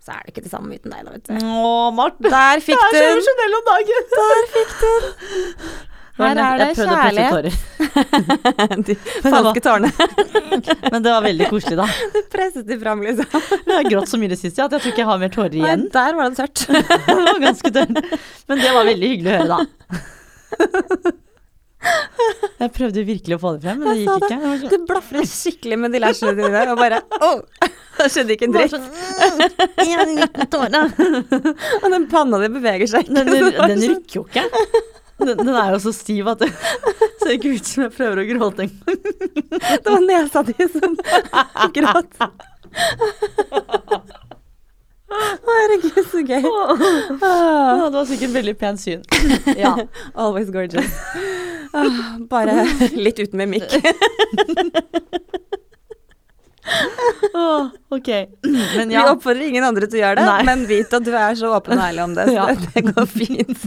[0.03, 1.35] så er det ikke det samme uten deg, da, vet du.
[1.51, 2.31] Å, Marte.
[2.31, 3.13] Der fikk Jeg er så den!
[3.17, 4.09] emosjonell om dagen.
[4.15, 5.95] Der fikk du den!
[6.17, 7.57] Her er det kjærlighet.
[8.89, 8.95] De
[9.27, 9.91] falske tårene.
[10.93, 11.87] Men det var veldig koselig, da.
[12.15, 13.29] Du presset de fram, liksom.
[13.67, 15.53] Jeg har grått så mye det siste at jeg tror ikke jeg har mer tårer
[15.53, 15.85] Nei, igjen.
[15.93, 16.59] der var det tørt.
[17.07, 18.01] Det var ganske tørt.
[18.49, 19.61] Men det var veldig hyggelig å høre, da.
[22.57, 24.39] Jeg prøvde virkelig å få det frem, men det gikk ikke.
[24.65, 27.39] Det Du blafret skikkelig med de lashene dine og bare oh,
[28.01, 28.73] Det skjedde ikke en dritt.
[28.73, 28.87] sånn,
[29.77, 31.53] «Mm.
[31.83, 33.15] Og den panna di beveger seg ikke.
[33.21, 34.45] Den, den sånn- rykker jo ikke.
[35.19, 36.51] Den, den er jo så stiv at det
[37.23, 38.99] ser ikke ut som jeg prøver å gråte engang.
[39.83, 40.97] Det var nesa di som
[41.77, 42.19] gråt.
[45.47, 46.45] Herregud, så gøy.
[47.25, 49.05] Ah, det var sikkert veldig pent syn.
[49.57, 49.73] Ja.
[50.15, 50.93] always gorgeous.
[51.73, 51.89] Ah,
[52.31, 52.65] bare
[52.97, 53.79] litt uten mimikk.
[57.37, 58.09] Oh, ok.
[58.77, 60.45] Men Vi oppfordrer ingen andre til å gjøre det, Nei.
[60.49, 62.47] men vit at du er så åpen og ærlig om det, så Ja.
[62.75, 63.67] det går fint.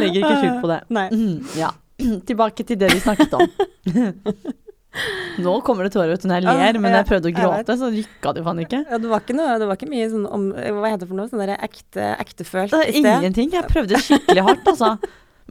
[0.00, 0.80] Legger ikke skjul på det.
[0.98, 1.08] Nei.
[1.12, 1.72] Mm, Ja.
[2.28, 3.46] Tilbake til det vi snakket om.
[5.44, 7.88] Nå kommer det tårer ut når jeg ler, Ah, men jeg prøvde å gråte, så
[7.92, 8.78] rykka det jo faen ikke.
[8.88, 11.18] Ja, det var ikke noe, det var ikke mye sånn om Hva heter det for
[11.18, 11.28] noe?
[11.28, 13.08] Sånn ekte, ektefølt i sted.
[13.20, 13.52] ingenting.
[13.52, 14.94] Jeg prøvde skikkelig hardt, altså.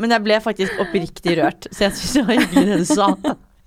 [0.01, 3.11] Men jeg ble faktisk oppriktig rørt, så jeg syns det var hyggelig det du sa.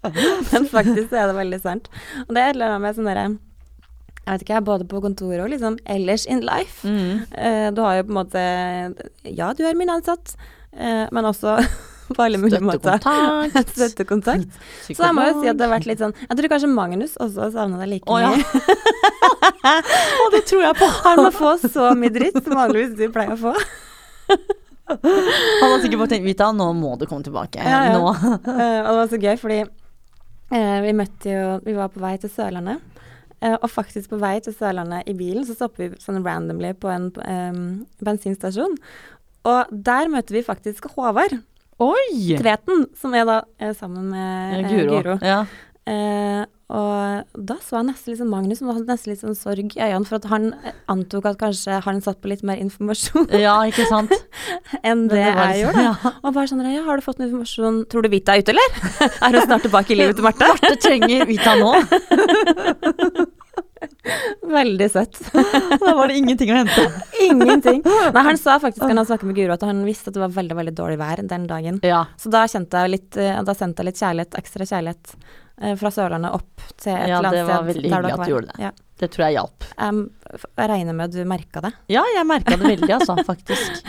[0.53, 1.89] Men faktisk er det veldig sant.
[2.27, 5.41] Og det er et eller annet med sånn derre Jeg vet ikke, både på kontoret
[5.47, 6.83] og liksom ellers in life.
[6.87, 7.23] Mm.
[7.75, 8.43] Du har jo på en måte
[9.31, 10.35] Ja, du er min ansatt,
[10.79, 11.57] men også
[12.17, 13.03] på alle mulige måter.
[13.75, 14.49] Støttekontakt.
[14.87, 17.17] Så jeg må jo si at det har vært litt sånn Jeg tror kanskje Magnus
[17.21, 18.31] også savna deg like oh, ja.
[18.33, 19.75] mye.
[20.25, 20.89] og det tror jeg på.
[21.05, 23.55] Han må få så mye dritt som vanligvis du pleier å få.
[24.89, 27.61] Han har sikkert bare tenkt Vita, nå må du komme tilbake.
[27.61, 27.99] Ja, ja.
[27.99, 28.09] Nå.
[28.09, 32.15] Eh, og det var så gøy, fordi eh, vi møtte jo Vi var på vei
[32.23, 32.81] til Sørlandet.
[33.39, 36.89] Uh, og faktisk på vei til Sørlandet i bilen, så stopper vi sånn randomly på
[36.91, 37.61] en um,
[38.03, 38.75] bensinstasjon.
[39.49, 41.39] Og der møter vi faktisk Håvard
[41.79, 42.35] Oi!
[42.41, 44.97] Tveten, som er da er sammen med eh, Guro.
[44.97, 45.19] Guro.
[45.23, 45.45] Ja.
[45.87, 49.77] Eh, og da så jeg nesten litt sånn Magnus som hadde nesten litt sånn sorg
[49.79, 53.31] i øynene, for at han eh, antok at kanskje han satt på litt mer informasjon
[53.39, 54.13] ja, ikke sant?
[54.89, 55.87] enn det, det, var jeg liksom- gjorde.
[55.89, 56.13] Ja.
[56.19, 57.81] Og bare sånn ja, har du fått noe informasjon?
[57.89, 58.79] Tror du Vita er ute, eller?
[59.29, 60.51] er hun snart tilbake i livet til Marte?
[60.51, 61.77] Marte trenger Vita nå.
[64.59, 65.21] Veldig søtt.
[65.85, 66.87] Da var det ingenting å hente.
[67.29, 67.83] Ingenting.
[67.85, 70.33] Nei, han sa faktisk han han snakket med Guro at han visste at det var
[70.35, 71.81] veldig veldig dårlig vær den dagen.
[71.87, 72.05] Ja.
[72.21, 75.15] Så da kjente jeg litt eh, Da sendte jeg litt kjærlighet, ekstra kjærlighet
[75.63, 78.53] eh, fra Sørlandet opp til et Ja, eller det var veldig hyggelig at du gjorde
[78.53, 78.63] det.
[78.69, 78.75] Ja.
[78.99, 79.67] Det tror jeg hjalp.
[79.79, 80.01] Um,
[80.59, 81.71] jeg regner med at du merka det.
[81.93, 83.85] Ja, jeg merka det veldig, altså, faktisk.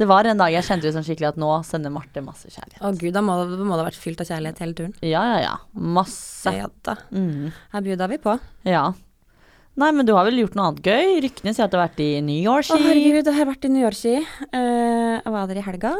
[0.00, 2.80] Det var en dag jeg kjente ut sånn skikkelig at nå sender Marte masse kjærlighet.
[2.82, 4.96] Å gud, da må, må det ha vært fylt av kjærlighet hele turen.
[5.06, 5.54] Ja, ja, ja.
[5.70, 6.56] Masse.
[6.56, 6.96] Ja da.
[7.14, 7.52] Mm.
[7.76, 8.34] Her bjuda vi på.
[8.66, 8.88] Ja.
[9.78, 11.20] Nei, men du har vel gjort noe annet gøy?
[11.24, 12.68] Ryktene sier at du har vært i New York.
[12.74, 14.16] Å herregud, jeg har vært i New York-ski.
[14.50, 15.92] Eh, jeg var der i helga.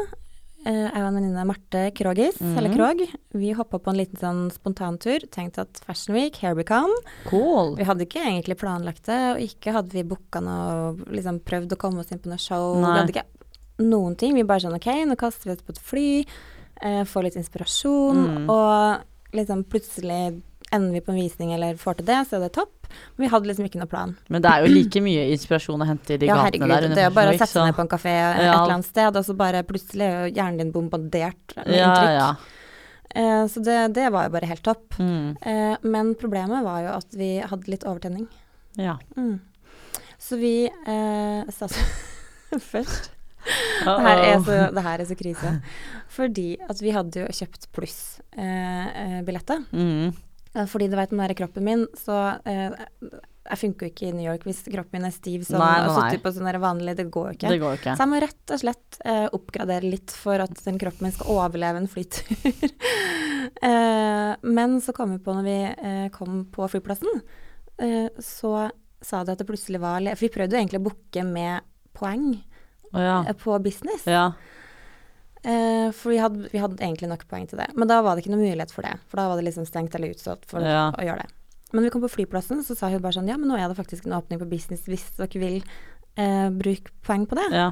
[0.61, 2.51] Eh, jeg og en venninne Marte Krogis, mm.
[2.59, 2.99] eller Krog,
[3.33, 5.23] vi hoppa på en liten sånn spontantur.
[5.33, 6.93] Tenkte at Fashion Week, here we come.
[7.25, 7.73] Cool.
[7.79, 11.79] Vi hadde ikke egentlig planlagt det, og ikke hadde vi booka noe liksom prøvd å
[11.81, 12.75] komme oss inn på noe show.
[12.77, 12.91] Nei.
[12.91, 14.37] Vi hadde ikke noen ting.
[14.37, 16.07] Vi bare sånn OK, nå kaster vi oss på et fly,
[16.83, 18.49] eh, får litt inspirasjon, Mm.
[18.53, 22.51] og liksom plutselig ender vi på en visning eller får til det, så er det
[22.55, 22.87] topp.
[23.15, 24.13] Men vi hadde liksom ikke noe plan.
[24.31, 26.73] Men det er jo like mye inspirasjon å hente i de Ja, gatene der.
[26.75, 29.19] Herregud, det er bare å sette seg ned på en kafé et eller annet sted,
[29.19, 32.17] og så bare plutselig er jo hjernen din bombardert med Ja, inntrykk.
[32.17, 32.31] ja.
[33.11, 34.95] Eh, så det, det var jo bare helt topp.
[34.99, 35.37] Mm.
[35.41, 38.27] Eh, men problemet var jo at vi hadde litt overtenning.
[38.79, 38.97] ja.
[39.17, 39.39] Mm.
[40.21, 41.65] Så vi eh, sa
[42.71, 43.09] først
[43.41, 45.53] det her, er så, det her er så krise.
[46.13, 49.63] Fordi at vi hadde jo kjøpt pluss-billetter.
[49.73, 50.11] Mm.
[50.53, 52.73] Eh, fordi du vet, om den er kroppen min, så eh,
[53.51, 55.95] Jeg funker jo ikke i New York hvis kroppen min er stiv sånn, Nei, og
[55.95, 56.95] sitter på sånn vanlig.
[56.99, 57.53] Det går jo ikke.
[57.63, 57.95] Går ikke.
[57.95, 61.31] Så jeg må rett og slett eh, oppgradere litt for at den kroppen min skal
[61.37, 62.51] overleve en flytur.
[63.71, 67.23] eh, men så kom vi på når vi eh, kom på flyplassen,
[67.81, 68.69] eh, så
[69.01, 71.65] sa de at det plutselig var For vi prøvde jo egentlig å booke med
[71.97, 72.35] poeng
[72.93, 73.15] oh, ja.
[73.41, 74.05] på business.
[74.05, 74.31] Ja.
[75.43, 77.69] Eh, for vi hadde, vi hadde egentlig nok poeng til det.
[77.75, 78.95] Men da var det ikke noe mulighet for det.
[79.09, 80.91] For da var det liksom stengt eller utstått for Ja.
[80.91, 81.31] å gjøre det.
[81.73, 83.77] Men vi kom på flyplassen, så sa hun bare sånn Ja, men nå er det
[83.77, 85.63] faktisk en åpning på business hvis dere vil
[86.17, 87.49] eh, bruke poeng på det.
[87.55, 87.71] ja.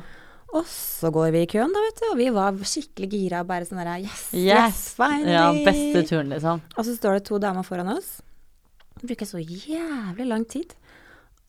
[0.52, 2.06] Og så går vi i køen, da, vet du.
[2.10, 4.94] Og vi var skikkelig gira og bare sånn der Yes, yes, Yes!
[4.98, 5.30] finally.
[5.36, 6.62] Ja, beste turen, liksom.
[6.76, 8.22] Og så står det to damer foran oss.
[8.98, 10.74] Det bruker så jævlig lang tid.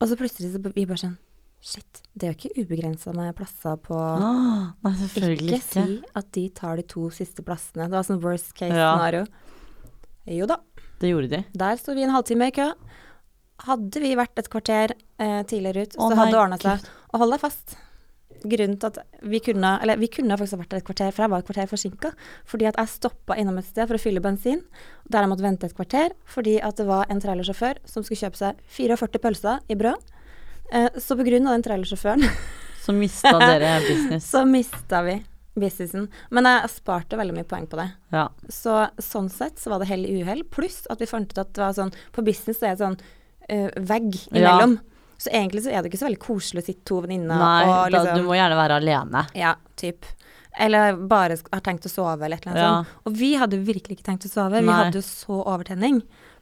[0.02, 1.16] Og så plutselig så vi bare sånn
[1.60, 5.82] Shit, det er jo ikke ubegrensa med plasser på ah, nei, selvfølgelig Ikke ikke.
[5.84, 7.84] si at de tar de to siste plassene.
[7.84, 8.94] Det var sånn worst case Ja.
[8.96, 9.26] scenario.
[10.30, 10.56] Jo da.
[11.00, 11.42] Det gjorde de.
[11.56, 12.70] Der sto vi en halvtime i kø.
[13.66, 16.86] Hadde vi vært et kvarter eh, tidligere ut, oh, så hadde det ordna seg.
[17.12, 17.76] Og hold deg fast.
[18.40, 21.42] Grunnen til at vi kunne Eller vi kunne faktisk vært et kvarter, for jeg var
[21.42, 22.12] et kvarter forsinka.
[22.48, 24.62] Fordi at jeg stoppa innom et sted for å fylle bensin,
[25.12, 28.40] der jeg måtte vente et kvarter fordi at det var en trailersjåfør som skulle kjøpe
[28.40, 30.00] seg 44 pølser i brød.
[30.72, 32.22] Eh, så på grunn av den trailersjåføren
[32.84, 34.30] Så mista dere business.
[34.34, 35.18] så mista vi
[35.60, 36.06] businessen.
[36.30, 37.88] Men jeg sparte veldig mye poeng på det.
[38.14, 38.28] Ja.
[38.48, 40.44] Så sånn sett så var det hell i uhell.
[40.48, 42.96] Pluss at vi fant ut at det var sånn På business så er det sånn
[43.50, 44.38] uh, vegg Ja.
[44.38, 44.78] imellom.
[45.20, 47.74] Så egentlig så er det ikke så veldig koselig å sitte to venninner Nei, og
[47.92, 49.24] da, liksom du må gjerne være alene.
[49.36, 50.08] Ja, typ.
[50.56, 52.70] Eller bare har tenkt å sove eller et eller annet Ja.
[52.78, 53.04] sånt.
[53.04, 54.62] Og vi hadde jo virkelig ikke tenkt å sove.
[54.64, 56.00] Vi hadde jo så overtenning.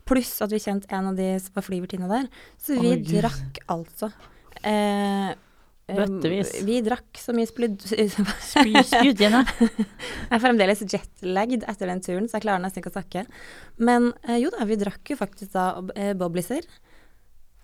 [0.08, 2.26] Pluss at vi kjente en av de som var flyvertinna der.
[2.60, 4.10] Så vi oh, drakk altså
[4.62, 6.54] eh, eh, Bøttevis.
[6.66, 8.28] Vi drakk så mye spludd igjen
[8.88, 9.44] Spydgjerne.
[9.60, 13.26] Jeg er fremdeles jetlagged etter den turen, så jeg klarer nesten ikke å snakke.
[13.80, 16.66] Men eh, jo da, vi drakk jo faktisk da eh, bobliser.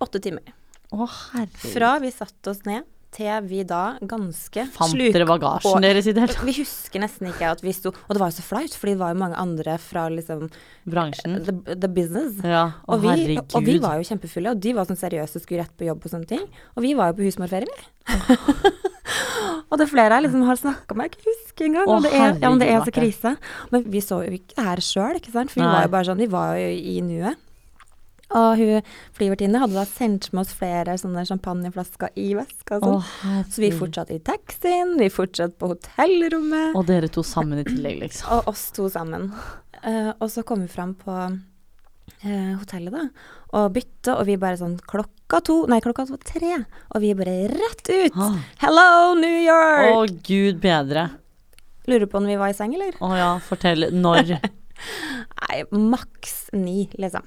[0.05, 0.55] Åtte timer.
[0.95, 1.71] Å, herregud.
[1.73, 6.13] Fra vi satte oss ned til vi da ganske Fant dere bagasjen og- deres i
[6.13, 6.45] det hele tatt?
[6.49, 9.03] Vi husker nesten ikke at vi sto Og det var jo så flaut, fordi det
[9.05, 10.51] var jo mange andre fra liksom
[10.87, 11.39] Bransjen?
[11.47, 12.41] the, the business.
[12.45, 12.73] Ja.
[12.89, 15.63] og, Og vi, og vi var jo kjempefulle, og de var sånn seriøse og skulle
[15.65, 16.45] rett på jobb og sånne ting.
[16.77, 17.91] Og vi var jo på husmorferie, vi.
[19.71, 21.89] og det er flere her liksom har snakka med, jeg ikke huske engang.
[21.89, 23.35] Å, det er, ja, men det er så krise.
[23.73, 25.53] Men vi så jo ikke det her sjøl, ikke sant.
[25.55, 25.73] For vi Nei.
[25.77, 27.41] var jo bare sånn, vi var jo i nuet.
[28.33, 33.43] Og hun flyvertinne hadde da sendt med oss flere sånne champagneflasker i veska Å, sånn.
[33.53, 36.73] Så vi fortsatte i taxien, vi fortsatte på hotellrommet.
[36.79, 38.33] Og dere to sammen i tillegg, liksom.
[38.39, 39.29] Og oss to sammen.
[39.85, 43.05] Uh, og så kom vi fram på uh, hotellet, da,
[43.55, 46.57] og bytte, og vi bare sånn klokka to Nei, klokka var tre.
[46.95, 48.17] Og vi bare rett ut.
[48.17, 48.41] Ah.
[48.65, 48.89] Hello,
[49.21, 49.93] New York!
[49.93, 51.11] å, gud bedre.
[51.91, 52.97] Lurer på om vi var i seng, eller?
[53.05, 53.91] Å ja, fortell.
[53.93, 54.39] Når?
[55.45, 57.27] Nei, maks ni, liksom.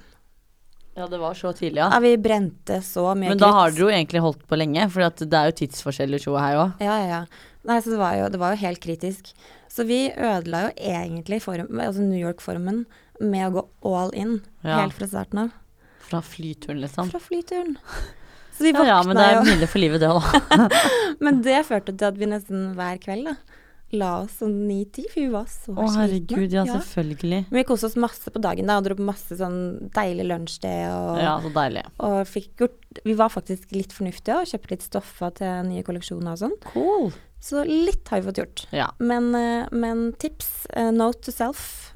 [0.98, 1.88] Ja, det var så tidlig, ja.
[1.94, 3.76] Ja, vi brente så mye Men da har krutt.
[3.78, 6.82] dere jo egentlig holdt på lenge, for det er jo tidsforskjell i showet her òg.
[6.82, 7.20] Ja, ja, ja.
[7.68, 9.30] Nei, så det var, jo, det var jo helt kritisk.
[9.70, 12.84] Så vi ødela jo egentlig form, altså New York-formen
[13.20, 14.80] med å gå all in Ja.
[14.82, 15.50] helt fra starten av.
[16.08, 17.10] Fra flyturen, liksom.
[17.12, 17.76] Fra flyturen.
[18.58, 20.24] Så vi Ja, jo ja, men det er hvile for livet, det òg.
[21.22, 23.34] Men det førte til at vi nesten hver kveld da,
[23.96, 27.46] la oss sånn ni-ti, for vi var så Å herregud, ja, selvfølgelig.
[27.48, 30.90] Men vi koste oss masse på dagen da, og dro på masse sånn deilig lunsjsted.
[30.92, 31.84] Og, Ja, så deilig.
[31.98, 36.32] og fikk gjort Vi var faktisk litt fornuftige og kjøpte litt stoffer til nye kolleksjoner
[36.32, 36.56] og sånn.
[36.72, 37.12] Cool.
[37.40, 38.66] Så litt har vi fått gjort.
[38.72, 38.90] Ja.
[38.98, 41.94] Men, eh, men tips, eh, note to self,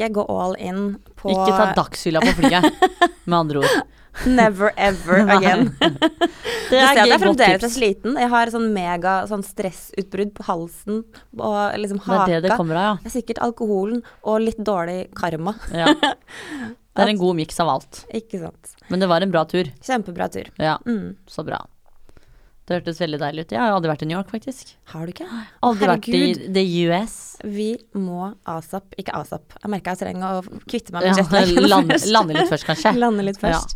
[0.00, 0.82] ikke gå all in
[1.20, 2.84] på Ikke ta dagsfylla på flyet,
[3.28, 3.80] med andre ord.
[4.26, 5.68] Never ever again.
[5.78, 7.76] Det er jeg er fremdeles tips.
[7.76, 8.16] sliten.
[8.18, 11.04] Jeg har sånn mega sånn stressutbrudd på halsen
[11.38, 15.12] og liksom Det er det det kommer av, Det er sikkert alkoholen og litt dårlig
[15.14, 15.54] karma.
[15.72, 15.94] ja.
[16.02, 16.14] ja.
[16.90, 18.00] Det er en god miks av alt.
[18.12, 18.72] Ikke sant.
[18.90, 19.68] Men det var en bra tur.
[19.86, 20.48] Kjempebra tur.
[20.58, 21.14] Ja, Mm.
[21.30, 21.60] så bra.
[22.70, 23.52] Det hørtes veldig deilig ut.
[23.56, 24.68] Jeg har aldri vært i New York, faktisk.
[24.92, 25.24] Har du ikke?
[25.66, 26.20] Aldri vært i
[26.54, 27.14] the US.
[27.42, 27.64] Vi
[27.98, 29.56] må asap, ikke asap.
[29.58, 32.12] Jeg merker jeg trenger å kvitte meg med Ja, jetlagen lande, først.
[32.14, 32.92] lande litt først, kanskje.
[33.02, 33.74] Lande litt først.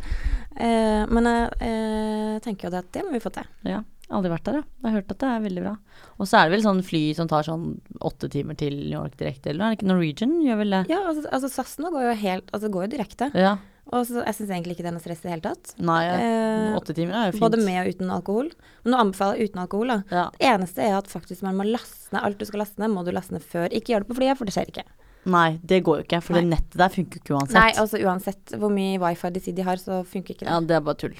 [0.55, 3.51] Eh, men jeg eh, tenker jo det at det må vi få til.
[3.67, 3.81] Ja,
[4.15, 4.65] aldri vært der, ja.
[4.85, 5.75] Jeg har hørt at det er veldig bra.
[6.21, 7.67] Og så er det vel sånn fly som tar sånn
[8.07, 10.39] åtte timer til New York direkte, eller er det ikke Norwegian?
[10.47, 10.85] Gjør vel det?
[10.95, 13.33] Ja, altså, altså SAS nå går jo helt Altså går jo direkte.
[13.35, 13.57] Ja.
[13.93, 15.73] Og så, jeg syns egentlig ikke det er noe stress i det hele tatt.
[15.85, 17.45] Nei, Eh, åtte timer er jo fint.
[17.45, 18.49] Både med og uten alkohol.
[18.85, 19.93] Men nå anbefaler jeg uten alkohol.
[19.93, 19.99] da.
[20.11, 20.25] Ja.
[20.39, 23.05] Det eneste er at faktisk man må laste ned alt du skal laste ned, må
[23.05, 23.69] du laste ned før.
[23.71, 24.87] Ikke gjør det på flyet, for det skjer ikke.
[25.25, 27.57] Nei, det går jo ikke, for det nettet der funker ikke uansett.
[27.57, 30.51] Nei, altså uansett hvor mye wifi de sier de har, så funker ikke det.
[30.53, 31.15] Ja, det er bare tull.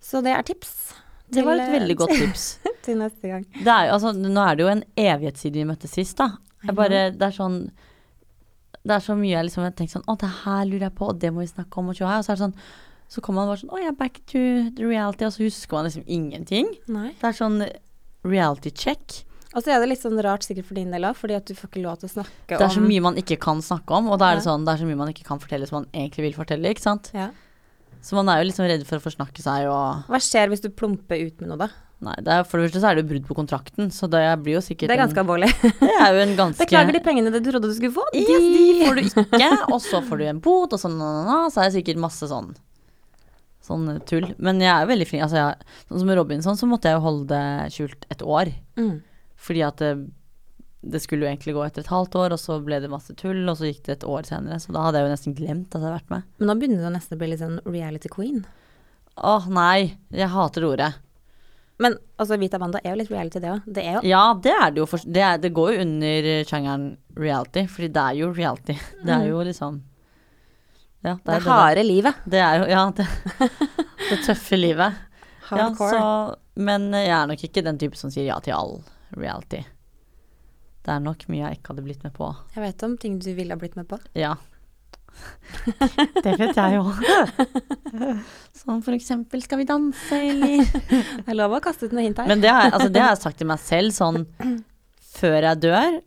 [0.00, 0.74] Så det er tips.
[1.30, 2.44] Det var et eh, veldig godt tips.
[2.86, 3.44] til neste gang.
[3.54, 6.32] Det er, altså, nå er det jo en evighet siden vi møttes sist, da.
[6.66, 7.60] Jeg bare, det er sånn
[8.86, 11.10] Det er så mye jeg liksom har tenkt sånn Å, det her lurer jeg på,
[11.12, 11.90] og det må vi snakke om.
[11.92, 12.54] Og så er det sånn
[13.12, 14.44] Så kommer man bare sånn Å, jeg er back to
[14.78, 16.70] the reality, og så husker man liksom ingenting.
[16.88, 17.10] Nei.
[17.20, 17.58] Det er sånn
[18.24, 19.20] reality check.
[19.50, 21.56] Og så er det litt sånn rart sikkert for din del òg, fordi at du
[21.58, 23.96] får ikke lov til å snakke om Det er så mye man ikke kan snakke
[23.98, 25.80] om, og da er det sånn Det er så mye man ikke kan fortelle som
[25.80, 27.10] man egentlig vil fortelle, ikke sant.
[27.16, 27.30] Ja.
[28.00, 30.70] Så man er jo liksom redd for å forsnakke seg og Hva skjer hvis du
[30.72, 31.68] plumper ut med noe, da?
[32.00, 34.56] Nei, er, for det første så er det jo brudd på kontrakten, så det blir
[34.56, 35.50] jo sikkert Det er ganske alvorlig.
[35.82, 38.06] Det er jo en ganske Beklager de pengene du trodde du skulle få.
[38.16, 41.24] Yes, de får du ikke, og så får du en bot, og sånn, na, na,
[41.28, 42.54] na, så er det sikkert masse sånn
[43.60, 44.24] Sånn tull.
[44.40, 45.22] Men jeg er veldig flink.
[45.26, 48.48] Altså, jeg, sånn som med Robinson, så måtte jeg jo holde det skjult et år.
[48.80, 48.94] Mm.
[49.36, 49.90] Fordi at det,
[50.80, 53.44] det skulle jo egentlig gå etter et halvt år, og så ble det masse tull,
[53.44, 54.58] og så gikk det et år senere.
[54.64, 56.26] Så da hadde jeg jo nesten glemt at jeg hadde vært med.
[56.40, 58.40] Men da begynner du nesten å bli litt sånn reality queen.
[59.20, 59.92] Åh, nei.
[60.16, 60.90] Jeg hater ordet.
[61.80, 63.68] Men altså, Vita Amanda er jo litt reality, det òg.
[63.76, 64.86] Det er jo Ja, det er det jo.
[64.90, 68.76] For, det, er, det går jo under sjangeren reality, fordi det er jo reality.
[69.06, 69.80] Det er jo liksom
[71.00, 72.18] Ja, det er det harde livet.
[72.28, 73.06] Det er jo Ja, det,
[74.10, 75.06] det tøffe livet.
[75.50, 76.02] Ja, så,
[76.60, 78.76] men jeg er nok ikke den type som sier ja til all
[79.16, 79.64] reality.
[80.84, 82.28] Det er nok mye jeg ikke hadde blitt med på.
[82.54, 83.98] Jeg vet om ting du ville ha blitt med på.
[84.16, 84.36] Ja.
[86.24, 86.84] Det vet jeg jo.
[88.60, 92.20] Som for eksempel Skal vi danse, eller Det er lov å kaste ut noe hint
[92.20, 92.28] her.
[92.30, 94.22] Men det har, altså, det har jeg sagt til meg selv sånn
[95.20, 95.98] før jeg dør.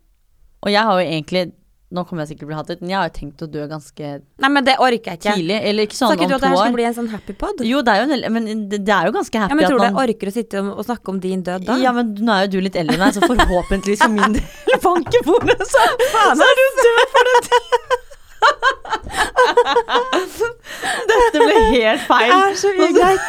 [0.64, 1.52] Og jeg har jo egentlig
[1.94, 3.66] Nå kommer jeg sikkert til å bli hatet, men jeg har jo tenkt å dø
[3.70, 4.08] ganske
[4.42, 5.34] Nei, men det orker jeg ikke.
[5.38, 5.58] tidlig.
[5.70, 7.62] Eller ikke sånn Sa ikke du at det her skal bli en sånn happy pod?
[7.70, 10.00] Jo, det er jo men det, er jo ganske Ja, happy men Tror du jeg
[10.02, 11.78] orker å sitte og snakke om din død da?
[11.84, 14.82] Ja, men nå er jo du litt eldre enn meg, så forhåpentligvis for min del
[14.82, 18.03] banker bordet, så, så er du død for den tiden.
[21.10, 22.32] Dette ble helt feil.
[22.32, 23.22] Det er så ugreit.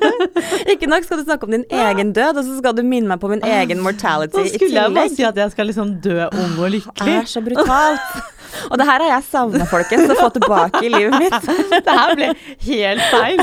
[0.74, 3.18] ikke nok skal du snakke om din egen død, og så skal du minne meg
[3.22, 4.50] på min egen mortality i tillegg.
[4.50, 7.06] Nå skulle jeg bare si at jeg skal liksom dø ung og lykkelig.
[7.06, 8.06] Det er så brutalt.
[8.70, 11.42] Og det her har jeg savna, folkens, å få tilbake i livet mitt.
[11.86, 12.28] Det her ble
[12.66, 13.38] helt feil.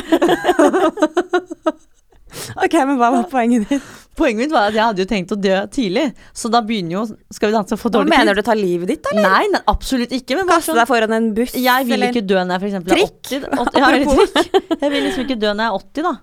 [2.60, 3.88] Ok, men hva var poenget ditt?
[4.18, 7.04] Poenget mitt var at jeg hadde jo tenkt å dø tidlig, så da begynner jo
[7.34, 8.10] Skal vi danse og få Hva tid.
[8.16, 9.28] mener du du ta livet ditt, eller?
[9.28, 10.40] Nei, nei, absolutt ikke.
[10.40, 11.54] Men Kaste sånn deg foran en buss?
[11.58, 12.16] Jeg vil eller?
[12.16, 13.22] ikke dø når jeg for eksempel er Trikk?
[13.28, 13.46] 80.
[13.68, 14.82] 80 ja, trikk.
[14.82, 16.16] Jeg vil liksom ikke dø når jeg er 80, da.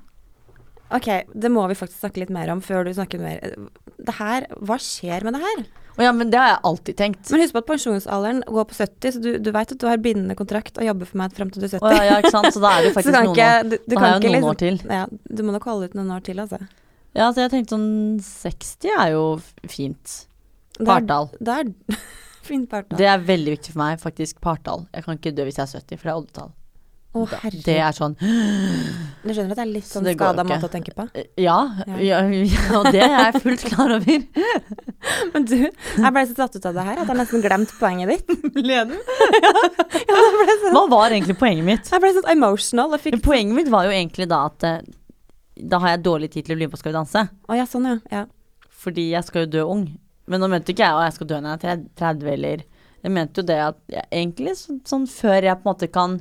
[0.95, 1.09] Ok,
[1.45, 3.41] det må vi faktisk snakke litt mer om før du snakker mer
[4.05, 5.65] Det her, hva skjer med det her?
[5.95, 7.29] Å ja, men det har jeg alltid tenkt.
[7.31, 10.01] Men husk på at pensjonsalderen går på 70, så du, du vet at du har
[10.03, 11.87] bindende kontrakt og jobber for meg frem til du er 70.
[11.87, 12.51] Oh ja, ja, ikke sant.
[12.51, 13.69] Så da er det faktisk noen ikke, år.
[13.71, 14.81] du, du noen liksom, år til.
[14.91, 16.59] Ja, du må nok holde ut noen år til, altså.
[17.15, 19.25] Ja, så jeg tenkte sånn 60 er jo
[19.71, 19.71] fint.
[19.71, 20.19] fint.
[20.79, 21.99] Det er- Det er
[22.51, 22.99] fint partall.
[22.99, 24.41] Det er veldig viktig for meg, faktisk.
[24.43, 24.87] Partall.
[24.93, 26.53] Jeg kan ikke dø hvis jeg er 70, for det er oddetall.
[27.15, 27.63] Å, herregud.
[27.63, 28.17] Det er sånn
[29.23, 31.05] Du skjønner at det er litt sånn det skada måte å tenke på?
[31.39, 31.99] Ja, Ja.
[32.03, 32.23] ja.
[32.27, 34.25] ja, og det er jeg fullt klar over.
[35.33, 38.11] Men du, jeg ble så tatt ut av det her at jeg nesten glemt poenget
[38.11, 38.27] ditt.
[38.59, 38.97] Ble du?
[38.99, 39.53] Ja,
[39.95, 41.93] jeg ble sånn, Hva var egentlig poenget mitt?
[41.95, 44.81] jeg ble sånn emotional og Poenget mitt var jo egentlig da at eh,
[45.57, 47.27] da har jeg dårlig tid til å bli med på Skal vi danse.
[47.49, 47.99] Oh, ja, sånn ja.
[48.11, 48.25] ja.
[48.85, 49.85] Fordi jeg skal jo dø ung.
[50.31, 52.65] Men nå mente ikke jeg at jeg skal dø når jeg er 30 eller
[53.05, 56.19] Jeg mente jo det at jeg, egentlig så, sånn før jeg på en måte kan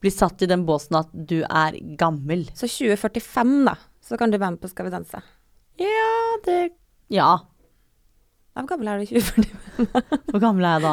[0.00, 2.46] bli satt i den båsen at du er gammel.
[2.56, 5.20] Så 2045, da, så kan du være med på Skal vi danse.
[5.80, 6.14] Ja,
[6.46, 6.58] det
[7.12, 7.32] Ja.
[8.54, 9.88] Hvor gammel er du i 2045?
[10.30, 10.92] Hvor gammel er jeg da?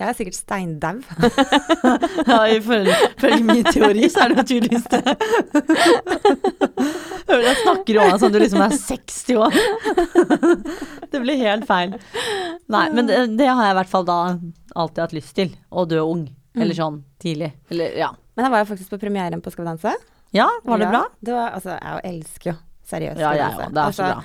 [0.00, 0.96] Jeg er sikkert steindau.
[2.30, 2.94] Ja, Ifølge
[3.44, 5.00] min teori så er det tydeligvis det.
[7.30, 9.50] Hører jeg snakker om deg som du liksom er 60 år.
[11.12, 11.90] Det blir helt feil.
[12.70, 14.16] Nei, men det, det har jeg i hvert fall da
[14.78, 15.50] alltid hatt lyst til.
[15.70, 16.24] Å dø ung.
[16.58, 17.50] Eller sånn tidlig.
[17.70, 18.10] Eller ja.
[18.34, 19.92] Men jeg var jo faktisk på premieren på Skal vi danse.
[20.34, 21.02] Ja, var det Ja, bra?
[21.20, 22.56] Det var, altså, jeg elsker jo
[22.90, 23.62] seriøst Ja, Skal vi danse.
[23.66, 23.70] òg.
[23.74, 24.20] Det er så Altså, bra.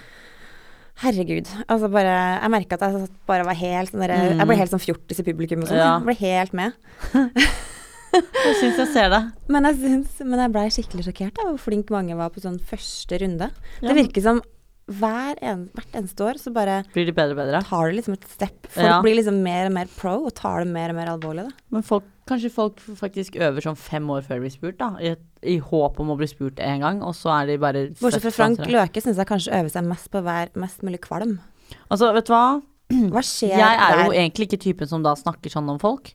[1.04, 1.50] Herregud.
[1.68, 4.40] Altså bare Jeg merka at jeg bare var helt sånn derre Mm.
[4.40, 5.78] Jeg ble helt sånn fjortis i publikum og sånn.
[5.82, 5.94] Ja.
[6.00, 6.74] Jeg ble helt med.
[8.16, 9.18] Jeg syns jeg ser det.
[9.52, 12.62] Men jeg syns Men jeg blei skikkelig sjokkert av hvor flink mange var på sånn
[12.64, 13.50] første runde.
[13.82, 13.90] Ja.
[13.90, 14.40] Det virker som
[14.88, 17.62] en, hvert eneste år så bare Blir det bedre og bedre?
[17.66, 18.68] tar det liksom et step.
[18.70, 19.02] Folk Ja.
[19.02, 21.52] blir liksom mer og mer pro og tar det mer og mer alvorlig, da.
[21.72, 24.92] Men folk, kanskje folk faktisk øver sånn fem år før de blir spurt, da.
[25.02, 28.22] I, I håp om å bli spurt én gang, og så er de bare Bortsett
[28.22, 28.72] fra født Frank dansere.
[28.78, 31.40] Løke syns jeg kanskje øver seg mest på å være mest mulig kvalm.
[31.90, 32.62] Altså, vet du hva?
[33.10, 34.20] Hva skjer Jeg er jo der?
[34.22, 36.14] egentlig ikke typen som da snakker sånn om folk.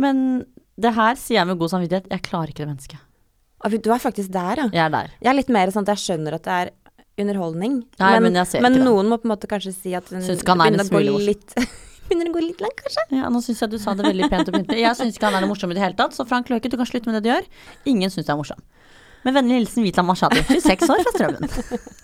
[0.00, 0.46] Men
[0.80, 2.08] det her sier jeg med god samvittighet.
[2.08, 2.98] Jeg klarer ikke det mennesket.
[3.84, 4.68] Du er faktisk der, ja.
[4.72, 5.10] Jeg er der.
[5.20, 6.70] Jeg er litt mer sånn at jeg skjønner at det er
[7.22, 7.78] underholdning.
[8.00, 8.88] Nei, men jeg ser men ikke det.
[8.88, 11.56] noen må på en måte kanskje si at hun er begynner å gå litt
[12.10, 13.04] Begynner å gå litt langt, kanskje?
[13.14, 14.80] Ja, nå syns jeg du sa det veldig pent og pyntelig.
[14.82, 16.74] Jeg syns ikke han er noe morsom i det hele tatt, så Frank Løke, du
[16.80, 17.46] kan slutte med det du gjør.
[17.92, 18.64] Ingen syns det er morsom.
[19.22, 21.54] Med vennlig hilsen Vitla Mashadi, 26 år fra Strømmen.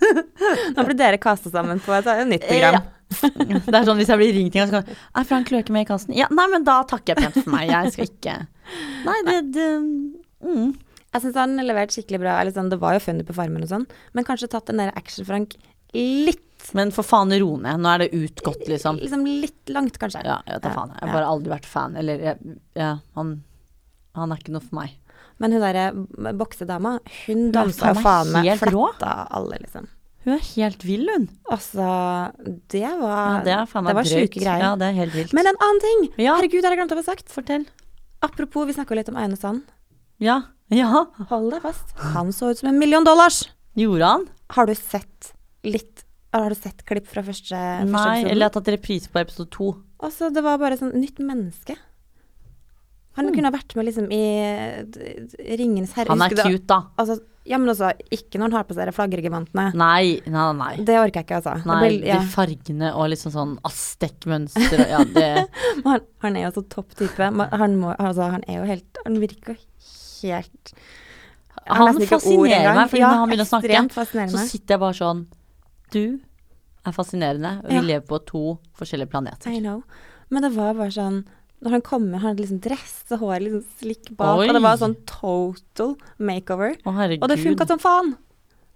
[0.77, 2.79] Nå blir dere kasta sammen på et, et nytt program.
[2.79, 2.85] Ja.
[3.07, 5.75] Det er sånn hvis jeg blir ringt en gang, så kan jeg Er Frank Løke
[5.75, 6.15] med i kassen?
[6.19, 7.71] Ja, nei, men da takker jeg pent for meg.
[7.71, 8.37] Jeg skal ikke
[9.07, 10.71] Nei, det, det mm.
[11.14, 12.35] Jeg syns han leverte skikkelig bra.
[12.40, 14.95] Eller sånn, det var jo funny på Farmen og sånn, men kanskje tatt den der
[14.99, 15.57] Action-Frank
[15.97, 16.42] litt
[16.75, 17.79] Men for faen, ro ned.
[17.79, 18.97] Nå er det utgått, liksom.
[18.99, 20.25] Liksom litt langt, kanskje.
[20.27, 20.95] Ja, jeg vet faen.
[20.97, 21.14] Jeg har ja.
[21.14, 21.95] bare aldri vært fan.
[22.01, 23.35] Eller jeg, ja, han,
[24.19, 24.97] han er ikke noe for meg.
[25.38, 25.85] Men hun derre
[26.40, 29.87] boksedama, hun dansa jo faen meg fletta alle, liksom.
[30.27, 31.29] Hun er helt vill, hun.
[31.55, 31.87] Altså,
[32.73, 34.64] det var Ja, det det var sjuke greier.
[34.64, 35.37] Ja, det er helt vilt.
[35.37, 36.09] Men en annen ting!
[36.19, 36.35] Ja.
[36.35, 37.31] Herregud, det har jeg glemt å få sagt.
[37.31, 37.69] Fortell.
[38.27, 39.69] Apropos, vi snakka litt om Aune Sand.
[40.23, 40.43] Ja.
[40.73, 41.05] Ja.
[41.31, 41.93] Hold deg fast.
[42.15, 43.45] Han så ut som en million dollars!
[43.77, 44.25] Gjorde han?
[44.57, 45.33] Har du sett
[45.67, 48.31] litt Har du sett klipp fra første, første Nei, episoden?
[48.31, 49.69] eller jeg har tatt reprise på episode to.
[50.05, 51.77] Altså, det var bare sånn nytt menneske.
[53.17, 53.35] Han Hmm.
[53.35, 56.09] kunne ha vært med liksom i d- Ringenes herre.
[56.11, 56.83] Han er Husker cute, da.
[56.99, 59.73] Altså, ja, men også ikke når han har på seg de flaggergevantene.
[59.75, 60.77] Nei, nei, nei.
[60.85, 61.65] Det orker jeg ikke, altså.
[61.65, 62.19] Nei, blir- ja.
[62.21, 65.49] de fargene og liksom sånn Aztek-mønster og ja, det
[65.87, 67.17] han, han er jo så topp type.
[67.17, 69.57] Han, må, altså, han er jo helt Han virker
[70.35, 70.73] helt
[71.67, 75.27] Han fascinerer meg, fordi ja, når han begynner å snakke, Så sitter jeg bare sånn
[75.93, 76.21] Du
[76.87, 77.59] er fascinerende.
[77.65, 77.81] og Vi Ja.
[77.83, 79.51] lever på to forskjellige planeter.
[79.51, 79.83] I know.
[80.31, 81.25] Men det var bare sånn
[81.62, 84.47] Når han kom med, han hadde liksom dress og håret liksom slikk bak, Oi.
[84.49, 86.77] og det var sånn total makeover.
[86.85, 87.23] Å, herregud.
[87.23, 88.17] Og det funka som faen!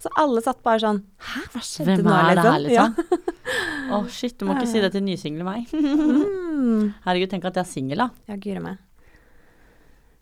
[0.00, 2.96] Så alle satt bare sånn Hæ, hva skjedde Hvem nå, er det her, liksom?
[2.96, 3.96] Ja.
[3.98, 5.66] Å, shit, du må ikke si det til nysingle meg.
[6.60, 6.92] Mm.
[7.04, 8.10] Herregud, tenk at jeg er singel, da.
[8.28, 8.78] ja, guri meg.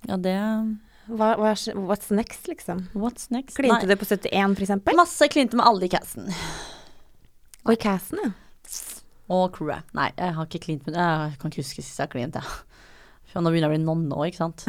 [0.06, 0.34] Ja, det
[1.08, 1.54] Hva, hva,
[1.88, 2.84] what's next, liksom?
[2.92, 3.56] What's next?
[3.56, 3.94] Klinte Nei.
[3.94, 4.96] du på 71, for eksempel?
[4.98, 6.28] Masse klinte med alle i casten.
[7.64, 8.32] Og i casten, ja.
[9.32, 9.88] Og crewet.
[9.96, 12.58] Nei, jeg har ikke klint med Jeg kan ikke huske sist jeg har klint, jeg.
[13.28, 14.64] For nå begynner jeg å bli nonne òg, ikke sant.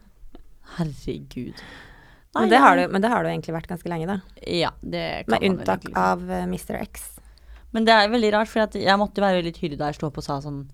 [0.76, 1.60] Herregud.
[2.36, 4.42] Nei, Men det, har du, men det har du egentlig vært ganske lenge, da.
[4.44, 6.76] Ja, det kan Med unntak av eh, Mr.
[6.82, 7.06] X.
[7.72, 10.20] Men det er veldig rart, for jeg måtte være veldig tydelig da jeg sto opp
[10.20, 10.66] og sa sånn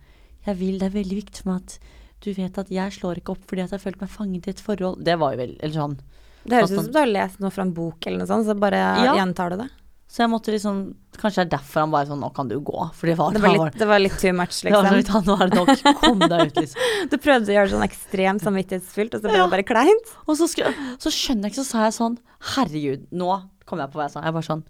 [0.46, 1.76] Jeg vil, det er veldig viktig for meg at
[2.22, 4.54] du vet at jeg slår ikke opp fordi at jeg har følt meg fanget i
[4.54, 5.02] et forhold.
[5.04, 5.98] Det var jo vel Eller sånn.
[6.42, 8.58] Det høres ut som du har lest noe fra en bok eller noe sånt, så
[8.58, 9.14] bare Ja.
[9.14, 9.70] gjentar du det.
[10.12, 10.80] Så jeg måtte liksom
[11.16, 12.90] Kanskje det er derfor han bare sånn Nå kan du gå.
[12.94, 14.82] For det var, Det var litt, det var litt too much, liksom.
[14.84, 15.22] det var liksom.
[15.22, 16.00] litt, Nå er det nok.
[16.02, 16.90] Kom deg ut, liksom.
[17.12, 19.46] Du prøvde å gjøre det sånn ekstremt samvittighetsfylt, og så ble Ja.
[19.46, 20.12] det bare kleint.
[20.26, 22.18] Og så, så skjønner jeg ikke, så sa jeg sånn
[22.56, 23.30] Herregud, nå
[23.64, 24.24] kom jeg på hva jeg sa.
[24.26, 24.64] Jeg bare sånn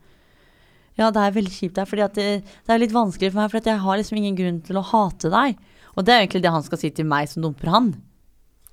[1.00, 2.28] Ja, det er veldig kjipt her, fordi det,
[2.68, 5.30] det er litt vanskelig for meg, for jeg har liksom ingen grunn til å hate
[5.32, 5.58] deg.
[5.96, 7.92] Og det er egentlig det han skal si til meg som dumper han.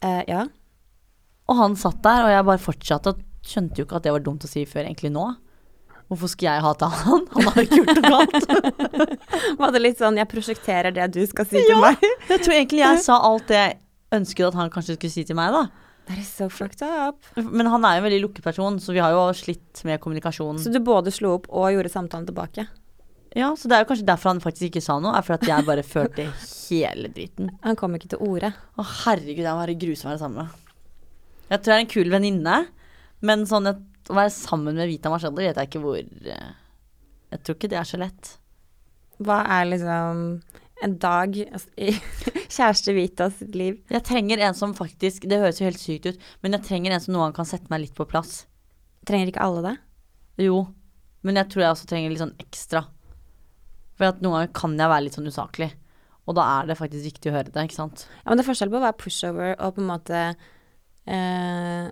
[0.04, 0.46] Uh, ja.
[1.50, 4.24] Og han satt der, og jeg bare fortsatte og skjønte jo ikke at det var
[4.24, 5.26] dumt å si før egentlig nå.
[6.10, 7.26] Hvorfor skulle jeg hate han?
[7.36, 8.48] Han har ikke gjort noe galt.
[9.62, 12.02] Var det litt sånn 'jeg prosjekterer det du skal si til meg'?
[12.32, 13.78] Jeg tror egentlig jeg sa alt det jeg
[14.18, 15.68] ønsket at han kanskje skulle si til meg, da.
[16.10, 17.22] That is so fucked up.
[17.38, 20.58] Men han er jo en veldig lukket person, så vi har jo slitt med kommunikasjonen.
[20.58, 22.66] Så du både slo opp og gjorde samtalen tilbake?
[23.38, 25.46] Ja, så det er jo kanskje derfor han faktisk ikke sa noe, er for at
[25.46, 26.26] jeg bare følte
[26.70, 27.52] hele driten.
[27.66, 28.50] Han kom ikke til orde.
[28.74, 30.66] Å herregud, jeg må være grusom å være sammen med.
[31.50, 32.56] Jeg tror jeg er en kul venninne,
[33.26, 36.50] men sånn at å være sammen med Vita Marcello vet jeg ikke hvor eh,
[37.30, 38.32] Jeg tror ikke det er så lett.
[39.22, 40.24] Hva er liksom
[40.80, 41.94] en dag altså, i
[42.56, 43.82] kjæreste Vitas liv?
[43.92, 47.04] Jeg trenger en som faktisk Det høres jo helt sykt ut, men jeg trenger en
[47.04, 48.46] som noen kan sette meg litt på plass.
[49.06, 49.76] Trenger ikke alle det?
[50.48, 50.64] Jo,
[51.28, 52.86] men jeg tror jeg også trenger litt sånn ekstra.
[54.00, 55.74] For at noen ganger kan jeg være litt sånn usaklig.
[56.30, 58.06] Og da er det faktisk viktig å høre det, ikke sant.
[58.22, 60.20] Ja, men det er forskjell på å være pushover og på en måte
[61.10, 61.90] eh,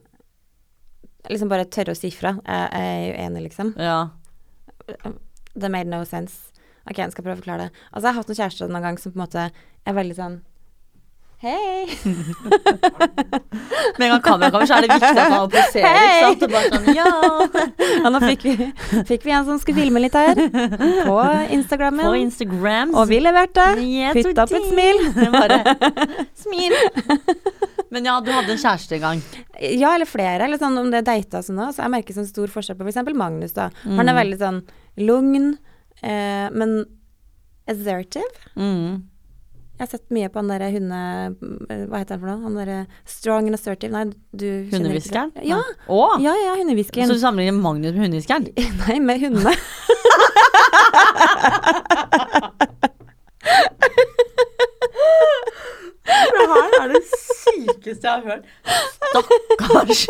[1.28, 2.38] Liksom bare tørre å si fra.
[2.40, 3.74] Jeg, jeg er jo enig, liksom.
[3.84, 3.98] Ja.
[5.60, 6.54] Det made no sense.
[6.88, 7.82] Ok, jeg skal prøve å forklare det.
[7.90, 10.38] Altså, jeg har hatt noen kjærester noen gang som på en måte er veldig sånn
[11.38, 11.86] Hei!
[13.98, 16.74] Med en gang kameraet kommer, så er det viktig at man poserer, ikke sant.
[16.74, 17.10] Sånn, ja.
[18.02, 18.54] Ja, nå fikk vi,
[19.10, 20.34] fikk vi en som skulle filme litt her.
[21.06, 21.18] På
[21.54, 22.06] Instagrammen.
[22.08, 22.96] På Instagram.
[22.98, 23.66] og vi leverte.
[23.86, 25.02] Yes, opp et smil.
[25.34, 25.60] Bare
[26.44, 26.74] smil.
[27.94, 29.22] Men ja, du hadde en kjæreste en gang.
[29.62, 30.46] Ja, eller flere.
[30.48, 31.76] Eller sånn om det er data sånn òg.
[31.78, 32.98] Så jeg merker sånn stor forskjell på f.eks.
[33.18, 33.70] Magnus, da.
[33.86, 34.10] Han Mm.
[34.10, 34.60] er veldig sånn
[35.06, 35.46] lugn,
[36.02, 36.80] eh, men
[37.70, 38.26] assertive.
[38.58, 39.04] Mm.
[39.78, 41.00] Jeg har sett mye på han derre hunde...
[41.92, 42.40] Hva heter han for noe?
[42.48, 45.34] Han derre strong and assertive Nei, du kjenner ikke Hundehviskeren?
[45.36, 45.44] det?
[45.52, 45.60] Ja.
[45.86, 46.00] Å!
[46.24, 46.56] Ja, ja,
[47.06, 48.50] Så du sammenligner Magnus med hundehviskeren?
[48.88, 49.54] Nei, med hundene.
[56.08, 58.44] Det her er det sykeste jeg har hørt.
[59.14, 60.02] Stakkars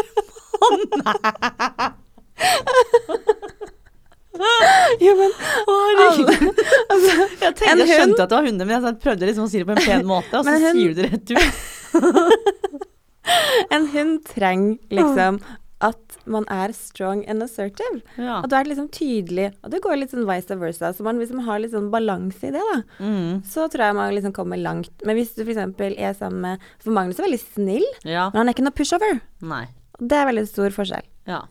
[5.06, 5.32] jo, men
[5.67, 6.32] Herregud.
[6.97, 9.62] Jeg, tenkte, en jeg skjønte at det var hunder, men jeg prøvde liksom å si
[9.62, 12.58] det på en pen måte, og så hund- sier du det rett ut.
[13.77, 15.40] en hund trenger liksom
[15.85, 18.00] at man er strong and assertive.
[18.17, 18.40] Ja.
[18.42, 19.52] At du er liksom tydelig.
[19.62, 20.90] Og det går litt sånn vice versa.
[20.98, 23.44] Så man, hvis man har litt sånn balanse i det, da, Mm.
[23.46, 24.90] så tror jeg man liksom kommer langt.
[25.06, 25.60] Men hvis du f.eks.
[25.94, 28.25] er sammen med For Magnus er veldig snill, ja.
[28.33, 29.21] men han er ikke noe pushover.
[29.46, 29.67] Nei.
[30.02, 31.06] Det er veldig stor forskjell.
[31.29, 31.44] Ja.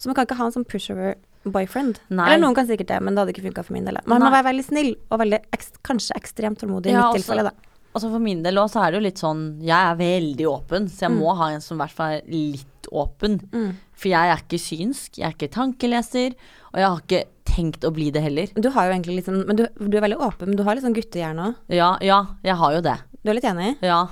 [0.00, 2.00] Så man kan ikke ha en sånn pushover boyfriend.
[2.10, 2.26] Nei.
[2.34, 3.96] Eller noen kan sikkert det, men det hadde ikke funka for min del.
[4.06, 4.28] Man Nei.
[4.28, 7.42] må være veldig snill, og veldig ekst, kanskje ekstremt tålmodig i Ja, mitt også- tilfelle,
[7.44, 7.50] da.
[7.94, 10.88] altså for min del òg, så er det jo litt sånn Jeg er veldig åpen,
[10.88, 13.40] så jeg må ha en som i hvert fall er litt åpen.
[13.52, 13.74] Mm.
[13.94, 16.34] For jeg er ikke synsk, jeg er ikke tankeleser,
[16.72, 18.46] og jeg har ikke tenkt å bli det heller.
[18.54, 20.74] Du har jo egentlig litt sånn Men du, du er veldig åpen, men du har
[20.74, 21.54] litt sånn guttehjerne òg.
[21.68, 22.98] Ja, ja, jeg har jo det.
[23.24, 23.76] Du er litt enig?
[23.82, 24.06] Ja,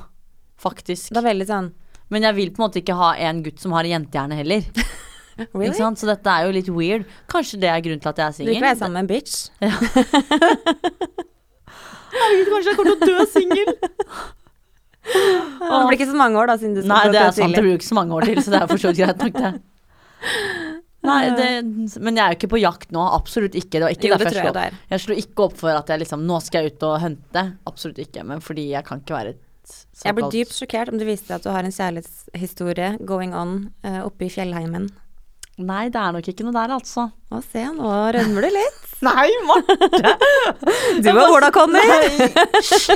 [0.58, 1.10] faktisk.
[1.10, 1.72] Det er veldig sånn
[2.10, 4.62] Men jeg vil på en måte ikke ha en gutt som har jentehjerne heller.
[5.54, 5.74] Really?
[5.78, 7.04] Så dette er jo litt weird.
[7.30, 9.34] Kanskje det er grunnen til at jeg er Du vil være sammen med en bitch?
[12.18, 13.68] Herregud, kanskje jeg kommer til å dø singel.
[15.08, 17.54] Det blir ikke så mange år, da, siden du skal Nei, det er sant.
[17.54, 19.34] Det blir ikke så mange år til, så det er for så vidt greit nok,
[19.38, 19.52] det.
[21.08, 21.48] Nei, det,
[22.02, 23.02] men jeg er jo ikke på jakt nå.
[23.16, 23.78] Absolutt ikke.
[23.78, 24.78] Det var ikke Jo, derfor jeg slo opp.
[24.90, 27.44] Jeg slo ikke opp for at jeg liksom Nå skal jeg ut og hunte.
[27.70, 28.24] Absolutt ikke.
[28.28, 29.44] Men fordi jeg kan ikke være et
[30.02, 33.54] Jeg blir dypt sjokkert om du viser seg at du har en kjærlighetshistorie going on
[33.86, 34.90] uh, oppe i fjellheimen.
[35.58, 37.08] Nei, det er nok ikke noe der, altså.
[37.34, 38.84] Å, se, nå rødmer du litt.
[39.08, 40.12] Nei, Marte!
[41.04, 41.82] Du og Ola Conny.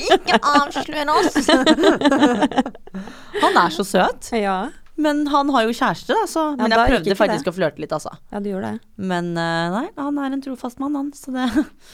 [0.02, 1.36] Ikke avslør oss!
[3.42, 4.30] han er så søt.
[4.38, 4.56] Ja.
[5.02, 7.82] Men han har jo kjæreste, da, så Men da jeg prøvde faktisk faktisk å flørte
[7.82, 8.12] litt, altså.
[8.30, 8.82] ja, du gjorde det.
[9.10, 11.46] Men eh, nei, han er en trofast mann, han, så det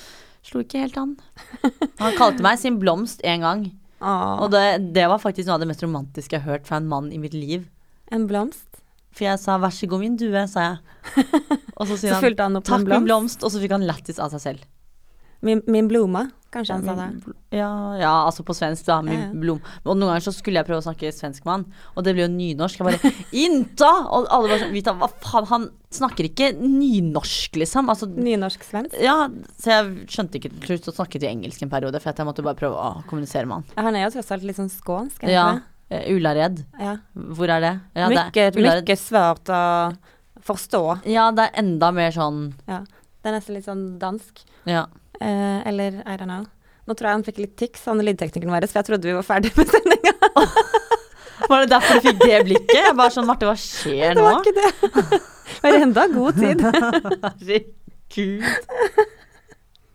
[0.48, 1.14] slo ikke helt an.
[2.02, 3.64] Han kalte meg sin blomst en gang,
[4.02, 4.64] Åh, og det,
[4.94, 7.18] det var faktisk noe av det mest romantiske jeg har hørt fra en mann i
[7.22, 7.64] mitt liv.
[8.14, 8.67] en blomst.
[9.18, 10.78] For jeg sa 'vær så god, min due', sa jeg.
[11.76, 13.42] Og så sier Så han 'takk, min blomst.
[13.42, 14.66] og så fikk han lættis av seg selv.
[15.42, 17.34] Min, min blomma, kanskje han sa det.
[17.54, 18.96] Ja, ja, altså på svensk, da.
[19.02, 19.32] Min Ja, ja.
[19.38, 19.60] blom.
[19.86, 21.66] Og noen ganger så skulle jeg prøve å snakke svensk med han,
[21.96, 22.78] og det ble jo nynorsk.
[22.78, 27.88] Jeg bare 'Inta!' Og alle bare sånn hva faen, han snakker ikke nynorsk, liksom.
[27.88, 28.98] Altså Nynorsk-svensk.
[29.00, 29.28] Ja,
[29.62, 32.42] så jeg skjønte ikke til slutt å snakket til engelsk en periode, for jeg måtte
[32.42, 33.64] bare prøve å kommunisere med han.
[33.76, 35.22] Ja, Han er jo tross alt litt sånn skånsk.
[35.22, 35.38] egentlig.
[35.38, 35.60] Ja.
[35.88, 36.64] Ikke eh, Ullared.
[36.78, 36.96] ja.
[37.14, 37.72] Hvor er det?
[37.96, 39.62] Ja, Mykje, det er mykje svårt å
[40.44, 40.82] forstå.
[41.08, 42.82] Ja, det er enda mer sånn Ja.
[43.18, 44.44] Det er nesten litt sånn dansk.
[44.68, 44.86] Ja.
[45.20, 46.44] Eh, eller I don't know.
[46.86, 49.26] Nå tror jeg han fikk litt tics, han lydteknikeren vår, for jeg trodde vi var
[49.26, 50.14] ferdig med sendinga.
[51.48, 52.74] Var det derfor du fikk det blikket?
[52.76, 54.20] Jeg bare sånn, Marte, hva skjer nå?
[54.20, 54.24] Det nå?
[54.26, 55.20] var ikke det.
[55.58, 56.60] Det var enda god tid.
[57.40, 59.14] Herregud.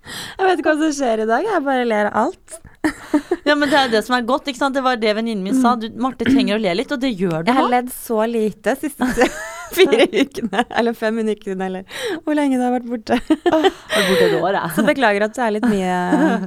[0.03, 2.59] Jeg vet ikke hva som skjer i dag, jeg bare ler av alt.
[3.47, 4.75] Ja, men det er det som er godt, ikke sant.
[4.75, 5.73] Det var det venninnen min sa.
[5.79, 8.75] Du, Marte trenger å le litt, og det gjør du Jeg har ledd så lite
[8.79, 9.27] siste
[9.75, 13.19] fire ukene, eller fem ukene, eller hvor lenge det har vært borte.
[13.19, 15.97] Har borte et år, Så beklager at det er litt mye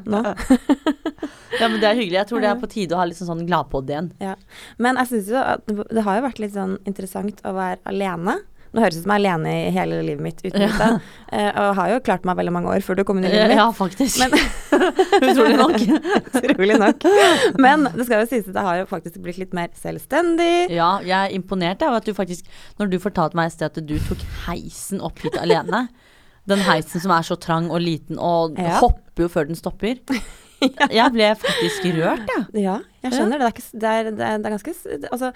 [0.08, 0.22] nå.
[1.60, 2.18] Ja, men det er hyggelig.
[2.18, 4.10] Jeg tror det er på tide å ha litt sånn, sånn gladpod igjen.
[4.20, 4.34] Ja.
[4.82, 8.34] Men jeg syns jo at det har jo vært litt sånn interessant å være alene.
[8.76, 10.68] Nå høres det ut som jeg er alene i hele livet mitt uten Ja.
[10.76, 10.88] dette.
[11.32, 13.48] eh, og har jo klart meg veldig mange år før du kom inn i livet
[13.48, 13.56] mitt.
[13.56, 14.20] Ja, faktisk.
[15.30, 15.76] Utrolig nok.
[16.36, 17.06] Utrolig nok.
[17.62, 20.68] Men det skal jo sies at jeg har jo faktisk blitt litt mer selvstendig.
[20.76, 22.46] Ja, jeg er imponert av at du faktisk
[22.80, 25.86] Når du fortalte meg i sted at du tok heisen opp hit alene
[26.48, 28.76] Den heisen som er så trang og liten og Ja.
[28.82, 29.96] hopper jo før den stopper.
[30.56, 32.62] Jeg ble faktisk rørt, jeg.
[32.64, 33.44] Ja, jeg skjønner det.
[33.44, 35.28] Det er, ikke, det er, det er, det er ganske Altså,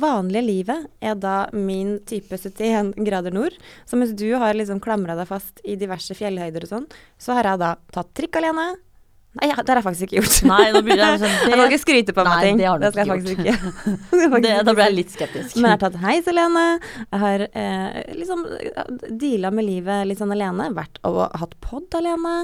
[0.00, 3.56] vanlige livet er da min type 71 grader nord.
[3.86, 6.88] Så mens du har liksom klamra deg fast i diverse fjellhøyder og sånn,
[7.20, 8.74] så har jeg da tatt trikk alene.
[9.34, 10.36] Nei, ja, det har jeg faktisk ikke gjort.
[10.46, 12.58] Nei, nå jeg sånn Jeg kan ikke skryte på meg Nei, ting.
[12.60, 13.54] det har du skal jeg ikke faktisk ikke.
[14.14, 15.56] Det faktisk det, Da ble jeg litt skeptisk.
[15.56, 16.62] Men jeg har tatt heis alene.
[17.00, 18.44] Jeg har eh, liksom
[19.24, 20.68] deala med livet litt sånn alene.
[20.78, 22.36] Vært og hatt pod alene.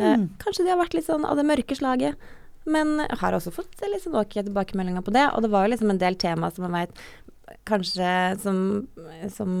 [0.00, 0.24] Eh, Mm.
[0.42, 2.16] kanskje de har vært litt sånn av det mørke slaget.
[2.64, 5.26] Men jeg har også fått litt sånn ok tilbakemeldinger på det.
[5.34, 7.02] Og det var jo liksom en del tema som jeg veit
[7.68, 8.08] kanskje
[8.42, 8.56] som,
[9.32, 9.52] som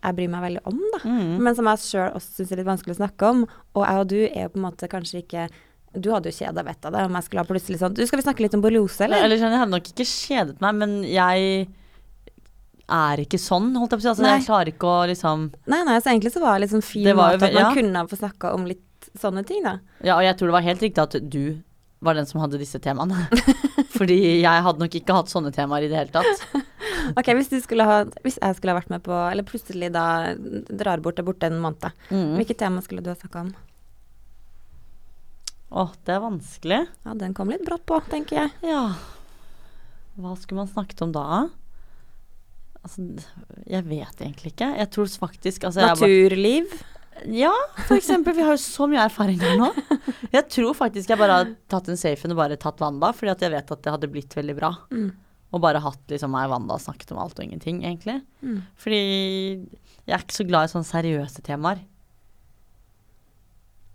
[0.00, 1.00] jeg bryr meg veldig om, da.
[1.04, 1.32] Mm.
[1.44, 3.42] Men som jeg sjøl også syns er litt vanskelig å snakke om.
[3.76, 5.50] Og jeg og du er jo på en måte kanskje ikke
[5.90, 8.20] Du hadde jo kjeda vettet av det om jeg skulle ha plutselig sånn Du, skal
[8.20, 9.24] vi snakke litt om borreliose, eller?
[9.26, 11.64] Eller jeg hadde nok ikke kjedet meg, men jeg
[12.90, 14.10] er ikke sånn, holdt jeg på å si.
[14.12, 14.36] Altså, Nei.
[14.36, 17.16] jeg klarer ikke å liksom Nei, nei, så egentlig så var det sånn fin Det
[17.18, 17.74] var jo måte at man ja.
[17.76, 19.78] kunne få snakka om litt sånne ting, da.
[20.06, 21.42] Ja, og jeg tror det var helt riktig at du
[22.00, 23.26] var den som hadde disse temaene.
[23.96, 26.44] Fordi jeg hadde nok ikke hatt sånne temaer i det hele tatt.
[27.16, 30.02] Ok, hvis du ha Hvis jeg skulle ha vært med på Eller plutselig da
[30.68, 32.34] drar bort og borte en måned, Mm.
[32.36, 33.54] hvilket tema skulle du ha snakka om?
[35.70, 36.80] Åh, det er vanskelig.
[37.06, 38.52] Ja, den kom litt brått på, tenker jeg.
[38.66, 38.82] Ja
[40.20, 41.24] Hva skulle man snakket om da?
[42.84, 43.04] Altså,
[43.68, 44.70] jeg vet egentlig ikke.
[44.80, 46.76] Jeg tror faktisk altså, jeg bare- Naturliv.
[47.26, 47.52] Ja,
[47.86, 48.34] for eksempel.
[48.36, 49.70] Vi har jo så mye erfaring der nå.
[50.30, 53.44] Jeg tror faktisk jeg bare har tatt en safen og bare tatt Wanda, fordi at
[53.44, 54.70] jeg vet at det hadde blitt veldig bra.
[54.94, 55.10] Mm.
[55.50, 58.20] Og bare hatt liksom meg og Wanda snakket om alt og ingenting, egentlig.
[58.40, 58.60] Mm.
[58.78, 61.82] Fordi jeg er ikke så glad i sånne seriøse temaer.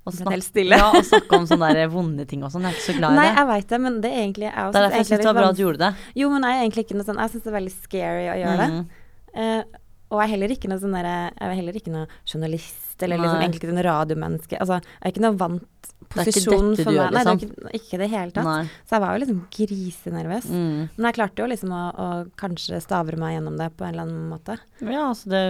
[0.06, 2.68] Å snakke, ja, å snakke om sånne der vonde ting og sånn.
[2.68, 3.38] Jeg er ikke så glad i Nei, det.
[3.40, 5.28] jeg veit det, men det er egentlig jeg også Det er derfor jeg syns det
[5.28, 6.10] var bra at du gjorde det.
[6.22, 8.36] Jo, men jeg er egentlig ikke noe sånn Jeg syns det er veldig scary å
[8.38, 9.00] gjøre det.
[9.36, 12.85] Uh, og jeg er heller ikke noe sånn derre Jeg er heller ikke noe journalist,
[13.04, 13.48] eller liksom Nei.
[13.48, 14.60] egentlig noe radiomenneske.
[14.62, 16.96] Altså, jeg er ikke noe vant posisjon for meg.
[16.96, 17.52] gjør, Nei, det er liksom.
[17.52, 18.48] ikke, ikke det hele tatt.
[18.48, 18.64] Nei.
[18.86, 20.50] Så jeg var jo liksom grisenervøs.
[20.50, 20.82] Mm.
[20.96, 24.08] Men jeg klarte jo liksom å, å kanskje stavre meg gjennom det på en eller
[24.08, 24.58] annen måte.
[24.82, 25.44] Ja, altså det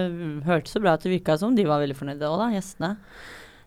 [0.48, 1.04] hørtes så bra ut.
[1.06, 2.94] Det virka som de var veldig fornøyde òg, da, gjestene.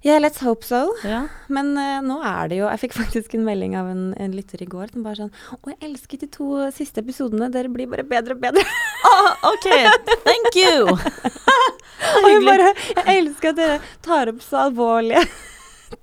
[0.01, 0.93] Yeah, let's hope so.
[1.03, 1.25] Ja.
[1.51, 4.63] Men uh, nå er det jo Jeg fikk faktisk en melding av en, en lytter
[4.63, 7.49] i går som bare sånn Å, jeg elsket de to siste episodene.
[7.51, 8.63] Dere blir bare bedre og bedre.
[9.09, 9.67] oh, ok,
[10.23, 10.95] thank you!
[12.09, 15.25] Og hun bare Jeg elsker at dere tar opp så alvorlige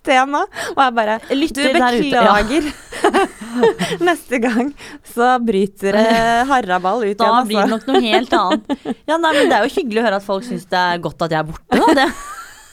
[0.05, 0.43] tema.
[0.75, 2.37] Og jeg bare Du Lytter der ute, ja.
[2.37, 2.69] beklager.
[4.05, 4.73] Neste gang
[5.09, 6.15] så bryter det
[6.51, 7.77] harraball ut Da igjen, blir det altså.
[7.77, 8.97] nok noe helt annet.
[9.09, 11.25] Ja, nei, men Det er jo hyggelig å høre at folk syns det er godt
[11.29, 11.81] at jeg er borte.
[11.81, 11.95] Da.
[12.03, 12.11] Det.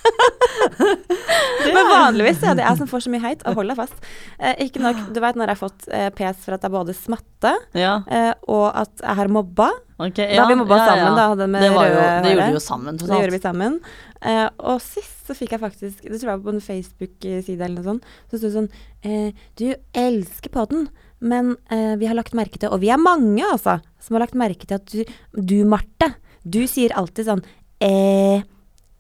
[1.74, 4.10] Men vanligvis er det jeg som får så mye heit, og hold deg fast.
[4.40, 6.96] Eh, ikke nok, du vet når jeg har fått eh, pes for at jeg både
[6.98, 9.70] smatte, Ja, eh, og at jeg har mobba.
[9.98, 10.20] ok.
[10.20, 12.58] Da har vi mobba ja, sammen, da, det med det, var jo, det gjorde vi
[12.58, 13.00] jo sammen.
[13.00, 13.80] Det gjorde vi sammen.
[14.24, 17.80] Eh, og sist så fikk jeg faktisk Det tror jeg var på en Facebook-side eller
[17.80, 18.14] noe sånt.
[18.32, 18.70] Så sto det sånn
[19.04, 19.66] eh, Du
[20.00, 20.88] elsker podden,
[21.24, 24.40] men eh, vi har lagt merke til Og vi er mange, altså, som har lagt
[24.40, 27.44] merke til at du, du Marte, du sier alltid sånn
[27.84, 28.44] eh,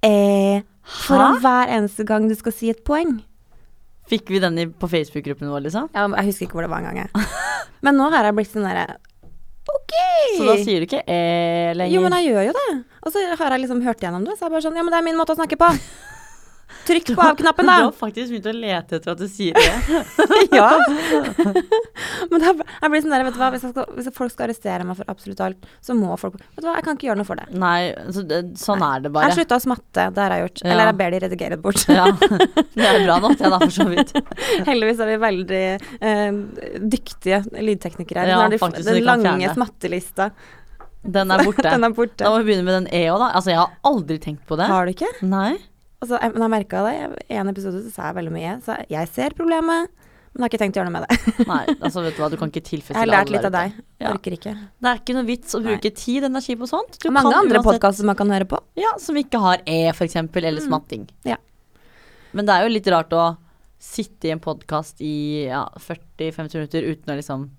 [0.03, 0.32] eh
[1.07, 3.17] Foran hver eneste gang du skal si et poeng.
[4.11, 5.89] Fikk vi den på Facebook-gruppen vår, liksom?
[5.95, 7.11] Ja, jeg husker ikke hvor det var engang.
[7.85, 8.97] Men nå har jeg blitt sånn derre
[9.71, 9.93] OK!
[10.37, 11.93] Så da sier du ikke eh lenger?
[11.93, 12.71] Jo, men jeg gjør jo det.
[13.03, 14.99] Og så har jeg liksom hørt gjennom det, så jeg bare sånn Ja, men det
[14.99, 15.69] er min måte å snakke på.
[16.87, 20.03] Trykk på av-knappen, Du har faktisk begynt å lete etter at du sier det.
[20.57, 20.69] ja.
[22.31, 24.47] Men da, jeg blir sånn der, vet du hva, hvis, jeg skal, hvis folk skal
[24.47, 27.21] arrestere meg for absolutt alt, så må folk Vet du hva, jeg kan ikke gjøre
[27.21, 27.47] noe for det.
[27.61, 29.29] Nei, så det, sånn er det Jeg bare.
[29.29, 30.63] har slutta å smatte, det har jeg gjort.
[30.63, 30.71] Ja.
[30.73, 31.85] Eller jeg ber de redigere det bort.
[31.93, 34.11] Ja, det er bra nok, det da, for så vidt.
[34.67, 35.61] Heldigvis er vi veldig
[36.09, 36.39] eh,
[36.95, 38.25] dyktige lydteknikere.
[38.31, 40.31] Ja, de, faktisk, den lange smattelista,
[41.03, 41.67] Den er borte.
[41.67, 42.23] den er borte.
[42.23, 43.29] Da må vi begynne med den E òg, da.
[43.37, 44.67] Altså, jeg har aldri tenkt på det.
[44.71, 45.11] Har du ikke?
[45.27, 45.53] Nei.
[46.03, 46.95] Altså, jeg, men jeg merka det.
[47.31, 48.55] I en episode så sa jeg veldig mye.
[48.65, 49.91] Så jeg ser problemet,
[50.33, 51.45] men har ikke tenkt å gjøre noe med det.
[51.47, 53.75] Nei, altså vet du hva, du kan ikke Jeg har lært litt av deg.
[54.01, 54.11] Ja.
[54.15, 54.53] Orker ikke.
[54.81, 56.97] Det er ikke noe vits å bruke tid og energi på sånt.
[56.99, 58.59] Du Mange kan andre uansett- podkaster man kan høre på.
[58.81, 59.79] Ja, som ikke har E,
[60.09, 60.67] eksempel, eller Mm.
[60.67, 61.07] smatting.
[61.29, 61.37] Ja.
[62.33, 63.37] Men det er jo litt rart å
[63.83, 67.49] sitte i en podkast i ja, 40-50 minutter uten å liksom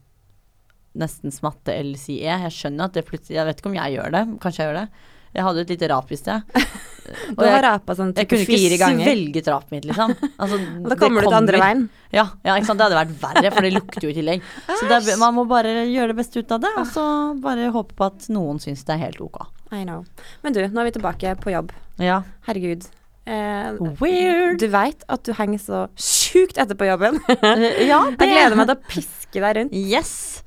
[0.99, 2.31] nesten smatte eller si E.
[2.31, 4.25] Jeg skjønner at det plutselig Jeg vet ikke om jeg gjør det.
[4.43, 4.89] Kanskje jeg gjør det.
[5.35, 6.43] Jeg hadde et lite rap i sted.
[7.35, 10.15] Du har rapa sånn Jeg kunne fire ikke svelget mitt, liksom.
[10.41, 10.59] Altså,
[10.91, 11.85] da kommer du til andre veien.
[12.15, 12.81] Ja, ja, ikke sant.
[12.81, 14.45] Det hadde vært verre, for det lukter jo i tillegg.
[14.71, 17.07] Så det er, man må bare gjøre det beste ut av det, og så
[17.45, 19.43] bare håpe på at noen syns det er helt ok.
[19.75, 20.05] I know.
[20.45, 21.73] Men du, nå er vi tilbake på jobb.
[22.03, 22.23] Ja.
[22.47, 22.87] Herregud.
[23.25, 24.59] Eh, Weird.
[24.61, 27.21] du veit at du henger så sjukt etter på jobben.
[27.91, 29.77] Ja, Jeg gleder meg til å piske deg rundt.
[29.77, 30.43] Yes.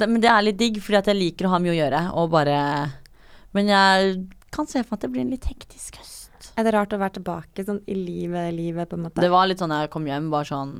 [0.00, 2.04] Det, men det er litt digg, fordi at jeg liker å ha mye å gjøre,
[2.16, 2.56] og bare
[3.52, 4.14] Men jeg
[4.52, 6.50] kan se for meg at det blir en litt hektisk høst.
[6.58, 9.22] Er det rart å være tilbake sånn i livet, livet, på en måte?
[9.22, 10.74] Det var litt sånn da jeg kom hjem, bare sånn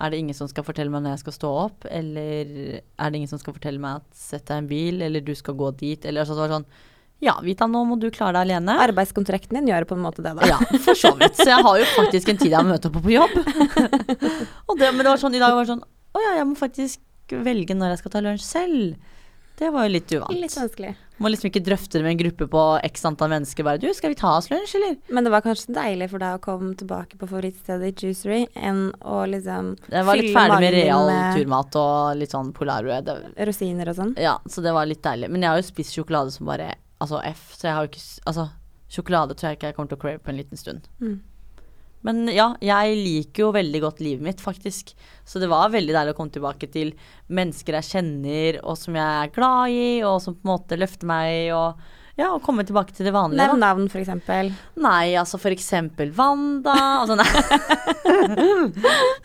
[0.00, 1.86] Er det ingen som skal fortelle meg når jeg skal stå opp?
[1.86, 2.48] Eller
[2.80, 5.34] er det ingen som skal fortelle meg at sett deg i en bil, eller du
[5.38, 6.04] skal gå dit?
[6.04, 6.66] Eller så det var sånn
[7.22, 8.74] Ja, Vita, nå må du klare deg alene.
[8.88, 10.50] Arbeidskontrakten din gjør på en måte det, da.
[10.50, 11.38] Ja, for så vidt.
[11.38, 13.38] Så jeg har jo faktisk en tid jeg har møte opp på jobb.
[14.68, 16.58] og det, men det var sånn i dag var det sånn Å ja, jeg må
[16.58, 19.12] faktisk velge når jeg skal ta lunsj selv.
[19.54, 20.34] Det var jo litt uvant.
[20.34, 20.96] Litt vanskelig.
[21.22, 23.66] Må liksom ikke drøfte det med en gruppe på x antall mennesker.
[23.66, 24.96] Bare du, skal vi ta oss lunsj, eller?
[25.14, 28.88] Men det var kanskje deilig for deg å komme tilbake på favorittstedet i Juicery enn
[29.00, 33.12] å liksom Jeg var litt ferdig med real turmat og litt sånn Polarbrød.
[33.46, 34.16] Rosiner og sånn.
[34.20, 35.30] Ja, så det var litt deilig.
[35.30, 38.02] Men jeg har jo spist sjokolade som bare Altså F, så jeg har jo ikke
[38.30, 38.48] Altså,
[38.94, 40.86] sjokolade tror jeg ikke jeg kommer til å crave på en liten stund.
[41.02, 41.16] Mm.
[42.04, 44.92] Men ja, jeg liker jo veldig godt livet mitt, faktisk.
[45.24, 46.92] Så det var veldig deilig å komme tilbake til
[47.32, 51.08] mennesker jeg kjenner, og som jeg er glad i, og som på en måte løfter
[51.08, 51.80] meg, og
[52.16, 53.42] ja, og komme tilbake til det vanlige.
[53.42, 54.52] Nevn navn, for eksempel.
[54.78, 57.16] Nei, altså for eksempel Wanda altså.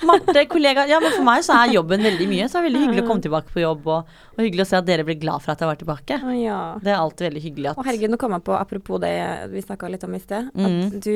[0.10, 2.48] Marte, kollega Ja, men for meg så er jobben veldig mye.
[2.50, 4.80] Så det er veldig hyggelig å komme tilbake på jobb, og, og hyggelig å se
[4.80, 6.20] at dere blir glad for at jeg var tilbake.
[6.40, 6.60] Ja.
[6.82, 9.14] Det er alltid veldig hyggelig at Å herregud, nå kom jeg på, apropos det
[9.54, 11.14] vi snakka litt om i sted, at du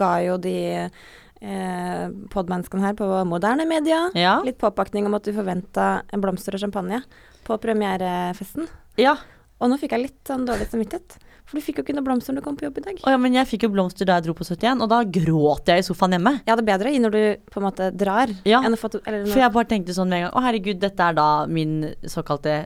[0.00, 4.38] ga jo de eh, podmenneskene her på moderne media Ja.
[4.46, 7.02] litt påpakning om at du forventa en blomster og champagne
[7.44, 8.68] på premierefesten.
[9.00, 9.18] Ja.
[9.60, 12.32] Og nå fikk jeg litt sånn dårlig samvittighet, for du fikk jo ikke noe blomster
[12.32, 13.00] når du kom på jobb i dag.
[13.04, 15.68] Oh, ja, men jeg fikk jo blomster da jeg dro på 71, og da gråt
[15.72, 16.34] jeg i sofaen hjemme.
[16.48, 19.26] Ja, det er bedre når du på en måte drar, Ja, enn å få eller
[19.28, 21.74] For jeg bare tenkte sånn med en gang Å herregud, dette er da min
[22.08, 22.62] såkalte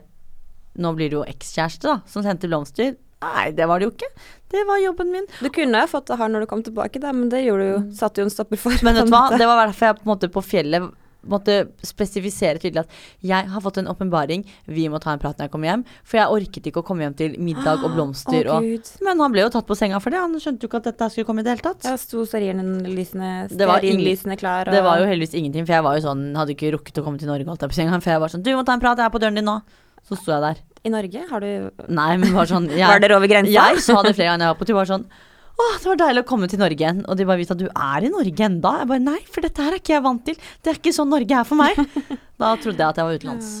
[0.75, 2.95] Nå blir det jo ekskjæreste, da, som sendte blomster.
[3.23, 4.09] Nei, det var det jo ikke.
[4.51, 5.27] Det var jobben min.
[5.39, 7.71] Du kunne jo fått det her når du kom tilbake, da, men det gjorde du
[7.71, 8.75] jo, satte jo en stopper for.
[8.83, 10.89] Men vet du hva, det var derfor jeg på en måte på fjellet
[11.29, 12.95] måtte spesifisere tydelig at
[13.25, 15.85] jeg har fått en åpenbaring, vi må ta en prat når jeg kommer hjem.
[16.07, 19.35] For jeg orket ikke å komme hjem til middag og blomster Å, og Men han
[19.35, 20.21] ble jo tatt på senga for det.
[20.21, 21.87] Han skjønte jo ikke at dette skulle komme i det hele tatt.
[21.87, 24.69] Ja, sto stearinlysene klar.
[24.69, 27.05] Og, Det var jo heldigvis ingenting, for jeg var jo sånn, hadde ikke rukket å
[27.05, 28.01] komme til Norge, holdt jeg på senga.
[28.01, 29.59] For jeg var sånn Du må ta en prat, jeg er på døren din nå.
[30.05, 30.59] Så sto jeg der.
[30.85, 31.49] I Norge har du
[31.89, 33.55] Nei, men bare sånn jeg, Var dere over grensa?
[33.55, 34.77] Jeg sa det flere ganger jeg var på tur.
[34.77, 35.07] Bare sånn
[35.55, 36.97] Å, det var deilig å komme til Norge igjen.
[37.07, 38.73] Og de bare visste at du er i Norge enda.
[38.81, 40.37] Jeg bare nei, for dette her er ikke jeg vant til.
[40.59, 41.79] Det er ikke sånn Norge er for meg.
[42.41, 43.51] Da trodde jeg at jeg var utenlands.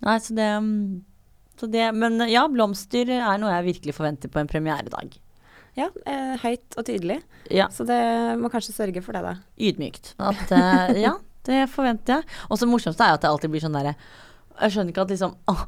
[0.00, 1.02] Nei, så det, mm,
[1.60, 5.18] så det Men ja, blomster er noe jeg virkelig forventer på en premieredag.
[5.76, 7.18] Ja, eh, høyt og tydelig.
[7.52, 8.00] Ja, Så det
[8.40, 9.34] må kanskje sørge for det, da.
[9.60, 10.14] ydmykt.
[10.16, 11.12] At eh, ja,
[11.46, 12.28] det forventer jeg.
[12.48, 13.92] Og så morsomste er jo at det alltid blir sånn derre
[14.60, 15.64] jeg skjønner ikke at liksom, åh,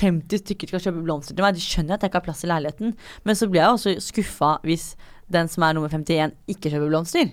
[0.00, 1.56] 50 stykker skal kjøpe blomster til meg.
[1.58, 2.94] De skjønner at jeg ikke har plass i leiligheten.
[3.28, 4.90] Men så blir jeg også skuffa hvis
[5.30, 7.30] den som er nummer 51, ikke kjøper blomster.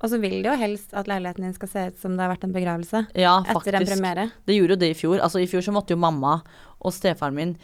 [0.00, 2.30] Og så vil de jo helst at leiligheten din skal se ut som det har
[2.32, 3.02] vært en begravelse.
[3.20, 3.90] Ja, Etter en faktisk.
[3.92, 4.28] premiere.
[4.48, 5.18] Det gjorde jo det i fjor.
[5.20, 6.38] Altså I fjor så måtte jo mamma
[6.80, 7.56] og stefaren min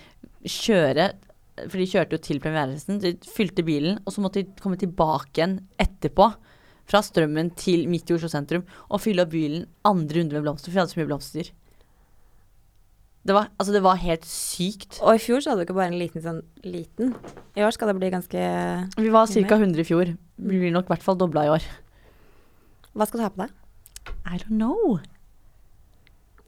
[0.44, 1.12] kjøre
[1.70, 2.98] For de kjørte jo til premierefesten.
[3.00, 6.26] De fylte bilen, og så måtte de komme tilbake igjen etterpå.
[6.86, 10.68] Fra Strømmen til midt i Oslo sentrum og fylle opp bilen andre runde med blomster.
[10.68, 11.48] For vi hadde så mye blomster.
[13.26, 15.00] Det var, altså det var helt sykt.
[15.02, 17.10] Og i fjor så hadde du ikke bare en liten sånn liten.
[17.58, 18.42] I år skal det bli ganske
[19.00, 19.58] Vi var ca.
[19.58, 20.12] 100 i fjor.
[20.36, 21.66] Vi blir nok i hvert fall dobla i år.
[22.94, 23.56] Hva skal du ha på deg?
[24.30, 25.00] I don't know.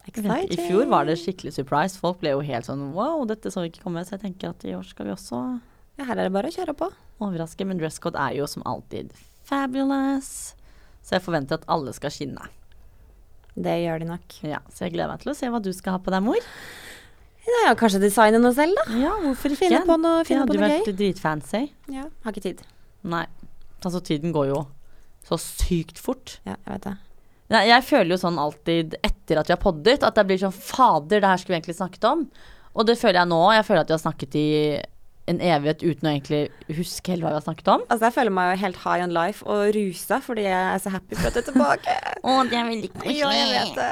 [0.09, 1.99] I fjor var det skikkelig surprise.
[2.01, 4.05] Folk ble jo helt sånn wow, dette så vi ikke komme.
[4.07, 5.41] Så jeg tenker at i år skal vi også
[5.99, 6.89] Ja, her er det bare å kjøre på.
[7.19, 7.67] overraske.
[7.67, 9.11] Men dresscode er jo som alltid
[9.45, 10.55] fabulous.
[11.03, 12.47] Så jeg forventer at alle skal skinne.
[13.59, 14.37] Det gjør de nok.
[14.47, 16.39] Ja, Så jeg gleder meg til å se hva du skal ha på deg, mor.
[17.49, 18.85] Ja, kanskje designe noe selv, da.
[19.01, 19.63] Ja, hvorfor ikke?
[19.65, 20.97] Finne på noe, det finne hadde på noe vært gøy.
[21.01, 21.63] dritfancy.
[21.95, 22.61] Ja, har ikke tid.
[23.09, 23.25] Nei.
[23.81, 24.61] Altså, tiden går jo
[25.29, 26.39] så sykt fort.
[26.45, 26.95] Ja, jeg vet det.
[27.55, 30.53] Nei, jeg føler jo sånn alltid etter at vi har poddet, at det blir sånn
[30.53, 32.27] Fader, det her skulle vi egentlig snakket om.
[32.77, 33.41] Og det føler jeg nå.
[33.57, 34.49] Jeg føler at vi har snakket i
[35.29, 37.83] en evighet uten å egentlig huske helt hva vi har snakket om.
[37.89, 40.93] Altså, jeg føler meg jo helt high on life og rusa fordi jeg er så
[40.95, 41.97] happy for at du er tilbake.
[42.29, 43.91] Å, det er veldig ja, jeg vet det.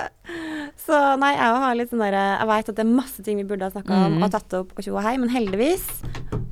[0.87, 3.45] Så nei, jeg har litt sånn derre Jeg veit at det er masse ting vi
[3.47, 4.25] burde ha snakka om Mhm.
[4.27, 5.85] og tatt opp og tjo og hei, men heldigvis,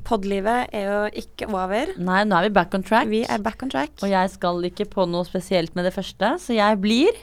[0.05, 1.91] podlivet er jo ikke over.
[1.97, 3.07] Nei, nå er vi back on track.
[3.11, 3.95] Vi er back on track.
[4.05, 7.17] Og jeg skal ikke på noe spesielt med det første, så jeg blir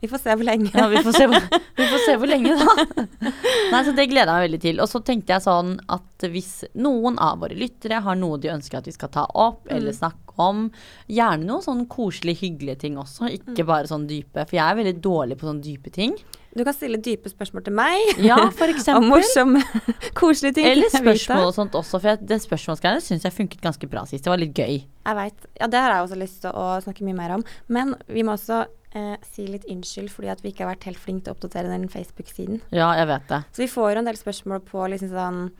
[0.00, 0.70] Vi får se hvor lenge.
[0.74, 3.06] Ja, vi får se vi får se hvor lenge, da.
[3.72, 4.80] Nei, så Det gleder jeg meg veldig til.
[4.84, 8.80] Og så tenkte jeg sånn at hvis noen av våre lyttere har noe de ønsker
[8.80, 10.66] at vi skal ta opp eller snakke om,
[11.08, 14.44] gjerne noen sånn koselige, hyggelige ting også, ikke bare sånn dype.
[14.44, 16.12] For jeg er veldig dårlig på sånne dype ting.
[16.56, 18.20] Du kan stille dype spørsmål til meg.
[18.24, 19.10] Ja, for Om eksempel.
[19.10, 19.60] morsomme,
[20.20, 20.68] koselige ting.
[20.70, 24.24] Eller spørsmål og sånt også, for jeg, det spørsmålsgreiene syns jeg funket ganske bra sist.
[24.24, 24.78] Det var litt gøy.
[24.84, 25.48] Jeg veit.
[25.60, 27.44] Ja, det har jeg også lyst til å snakke mye mer om.
[27.72, 28.64] Men vi må også
[28.94, 31.68] eh, si litt unnskyld fordi at vi ikke har vært helt flinke til å oppdatere
[31.72, 32.60] den Facebook-siden.
[32.72, 33.44] Ja, jeg vet det.
[33.52, 35.50] Så vi får jo en del spørsmål på liksom sånn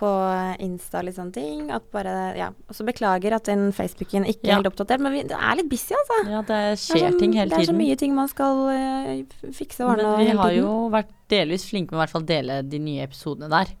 [0.00, 0.08] på
[0.62, 1.70] Insta og litt sånne ting.
[1.74, 2.46] At bare, ja.
[2.70, 4.54] Og så beklager at den Facebooken ikke er Ja.
[4.60, 5.00] helt oppdatert.
[5.00, 6.30] Men vi, det er litt busy, altså.
[6.30, 7.58] Ja, det Det er skjer så- ting hele tiden.
[7.58, 10.88] Det er så mye ting man skal uh, fikse og ordne Men vi har jo
[10.90, 13.74] vært delvis flinke med å dele de nye episodene der.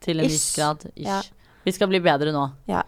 [0.00, 0.30] Til en Ish.
[0.32, 0.84] viss grad.
[0.96, 1.06] Ish.
[1.06, 1.22] Ja.
[1.64, 2.52] Vi skal bli bedre nå.
[2.68, 2.82] Ja.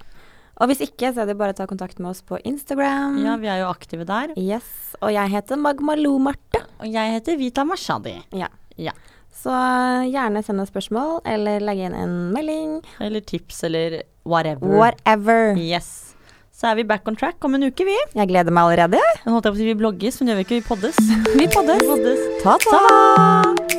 [0.58, 3.20] Og hvis ikke, så er det bare å ta kontakt med oss på Instagram.
[3.22, 4.32] Ja, vi er jo aktive der.
[4.38, 4.66] Yes.
[4.98, 6.64] Og jeg heter Magmalou Marte.
[6.82, 8.16] Og jeg heter Vita Mashadi.
[8.34, 8.50] Ja.
[8.78, 8.94] Ja.
[9.38, 12.78] Så eh, gjerne send oss spørsmål, eller legge inn en melding.
[13.04, 14.66] Eller tips, eller whatever.
[14.80, 15.54] Whatever.
[15.54, 16.16] Yes.
[16.58, 17.94] Så er vi back on track om en uke, vi.
[18.18, 19.02] Jeg gleder meg allerede.
[19.22, 20.58] Nå holdt jeg på å si vi blogges, men gjør vi ikke.
[20.58, 21.02] Vi poddes.
[21.38, 21.84] Vi poddes.
[21.84, 22.30] Vi poddes.
[22.42, 23.77] Ta-ta!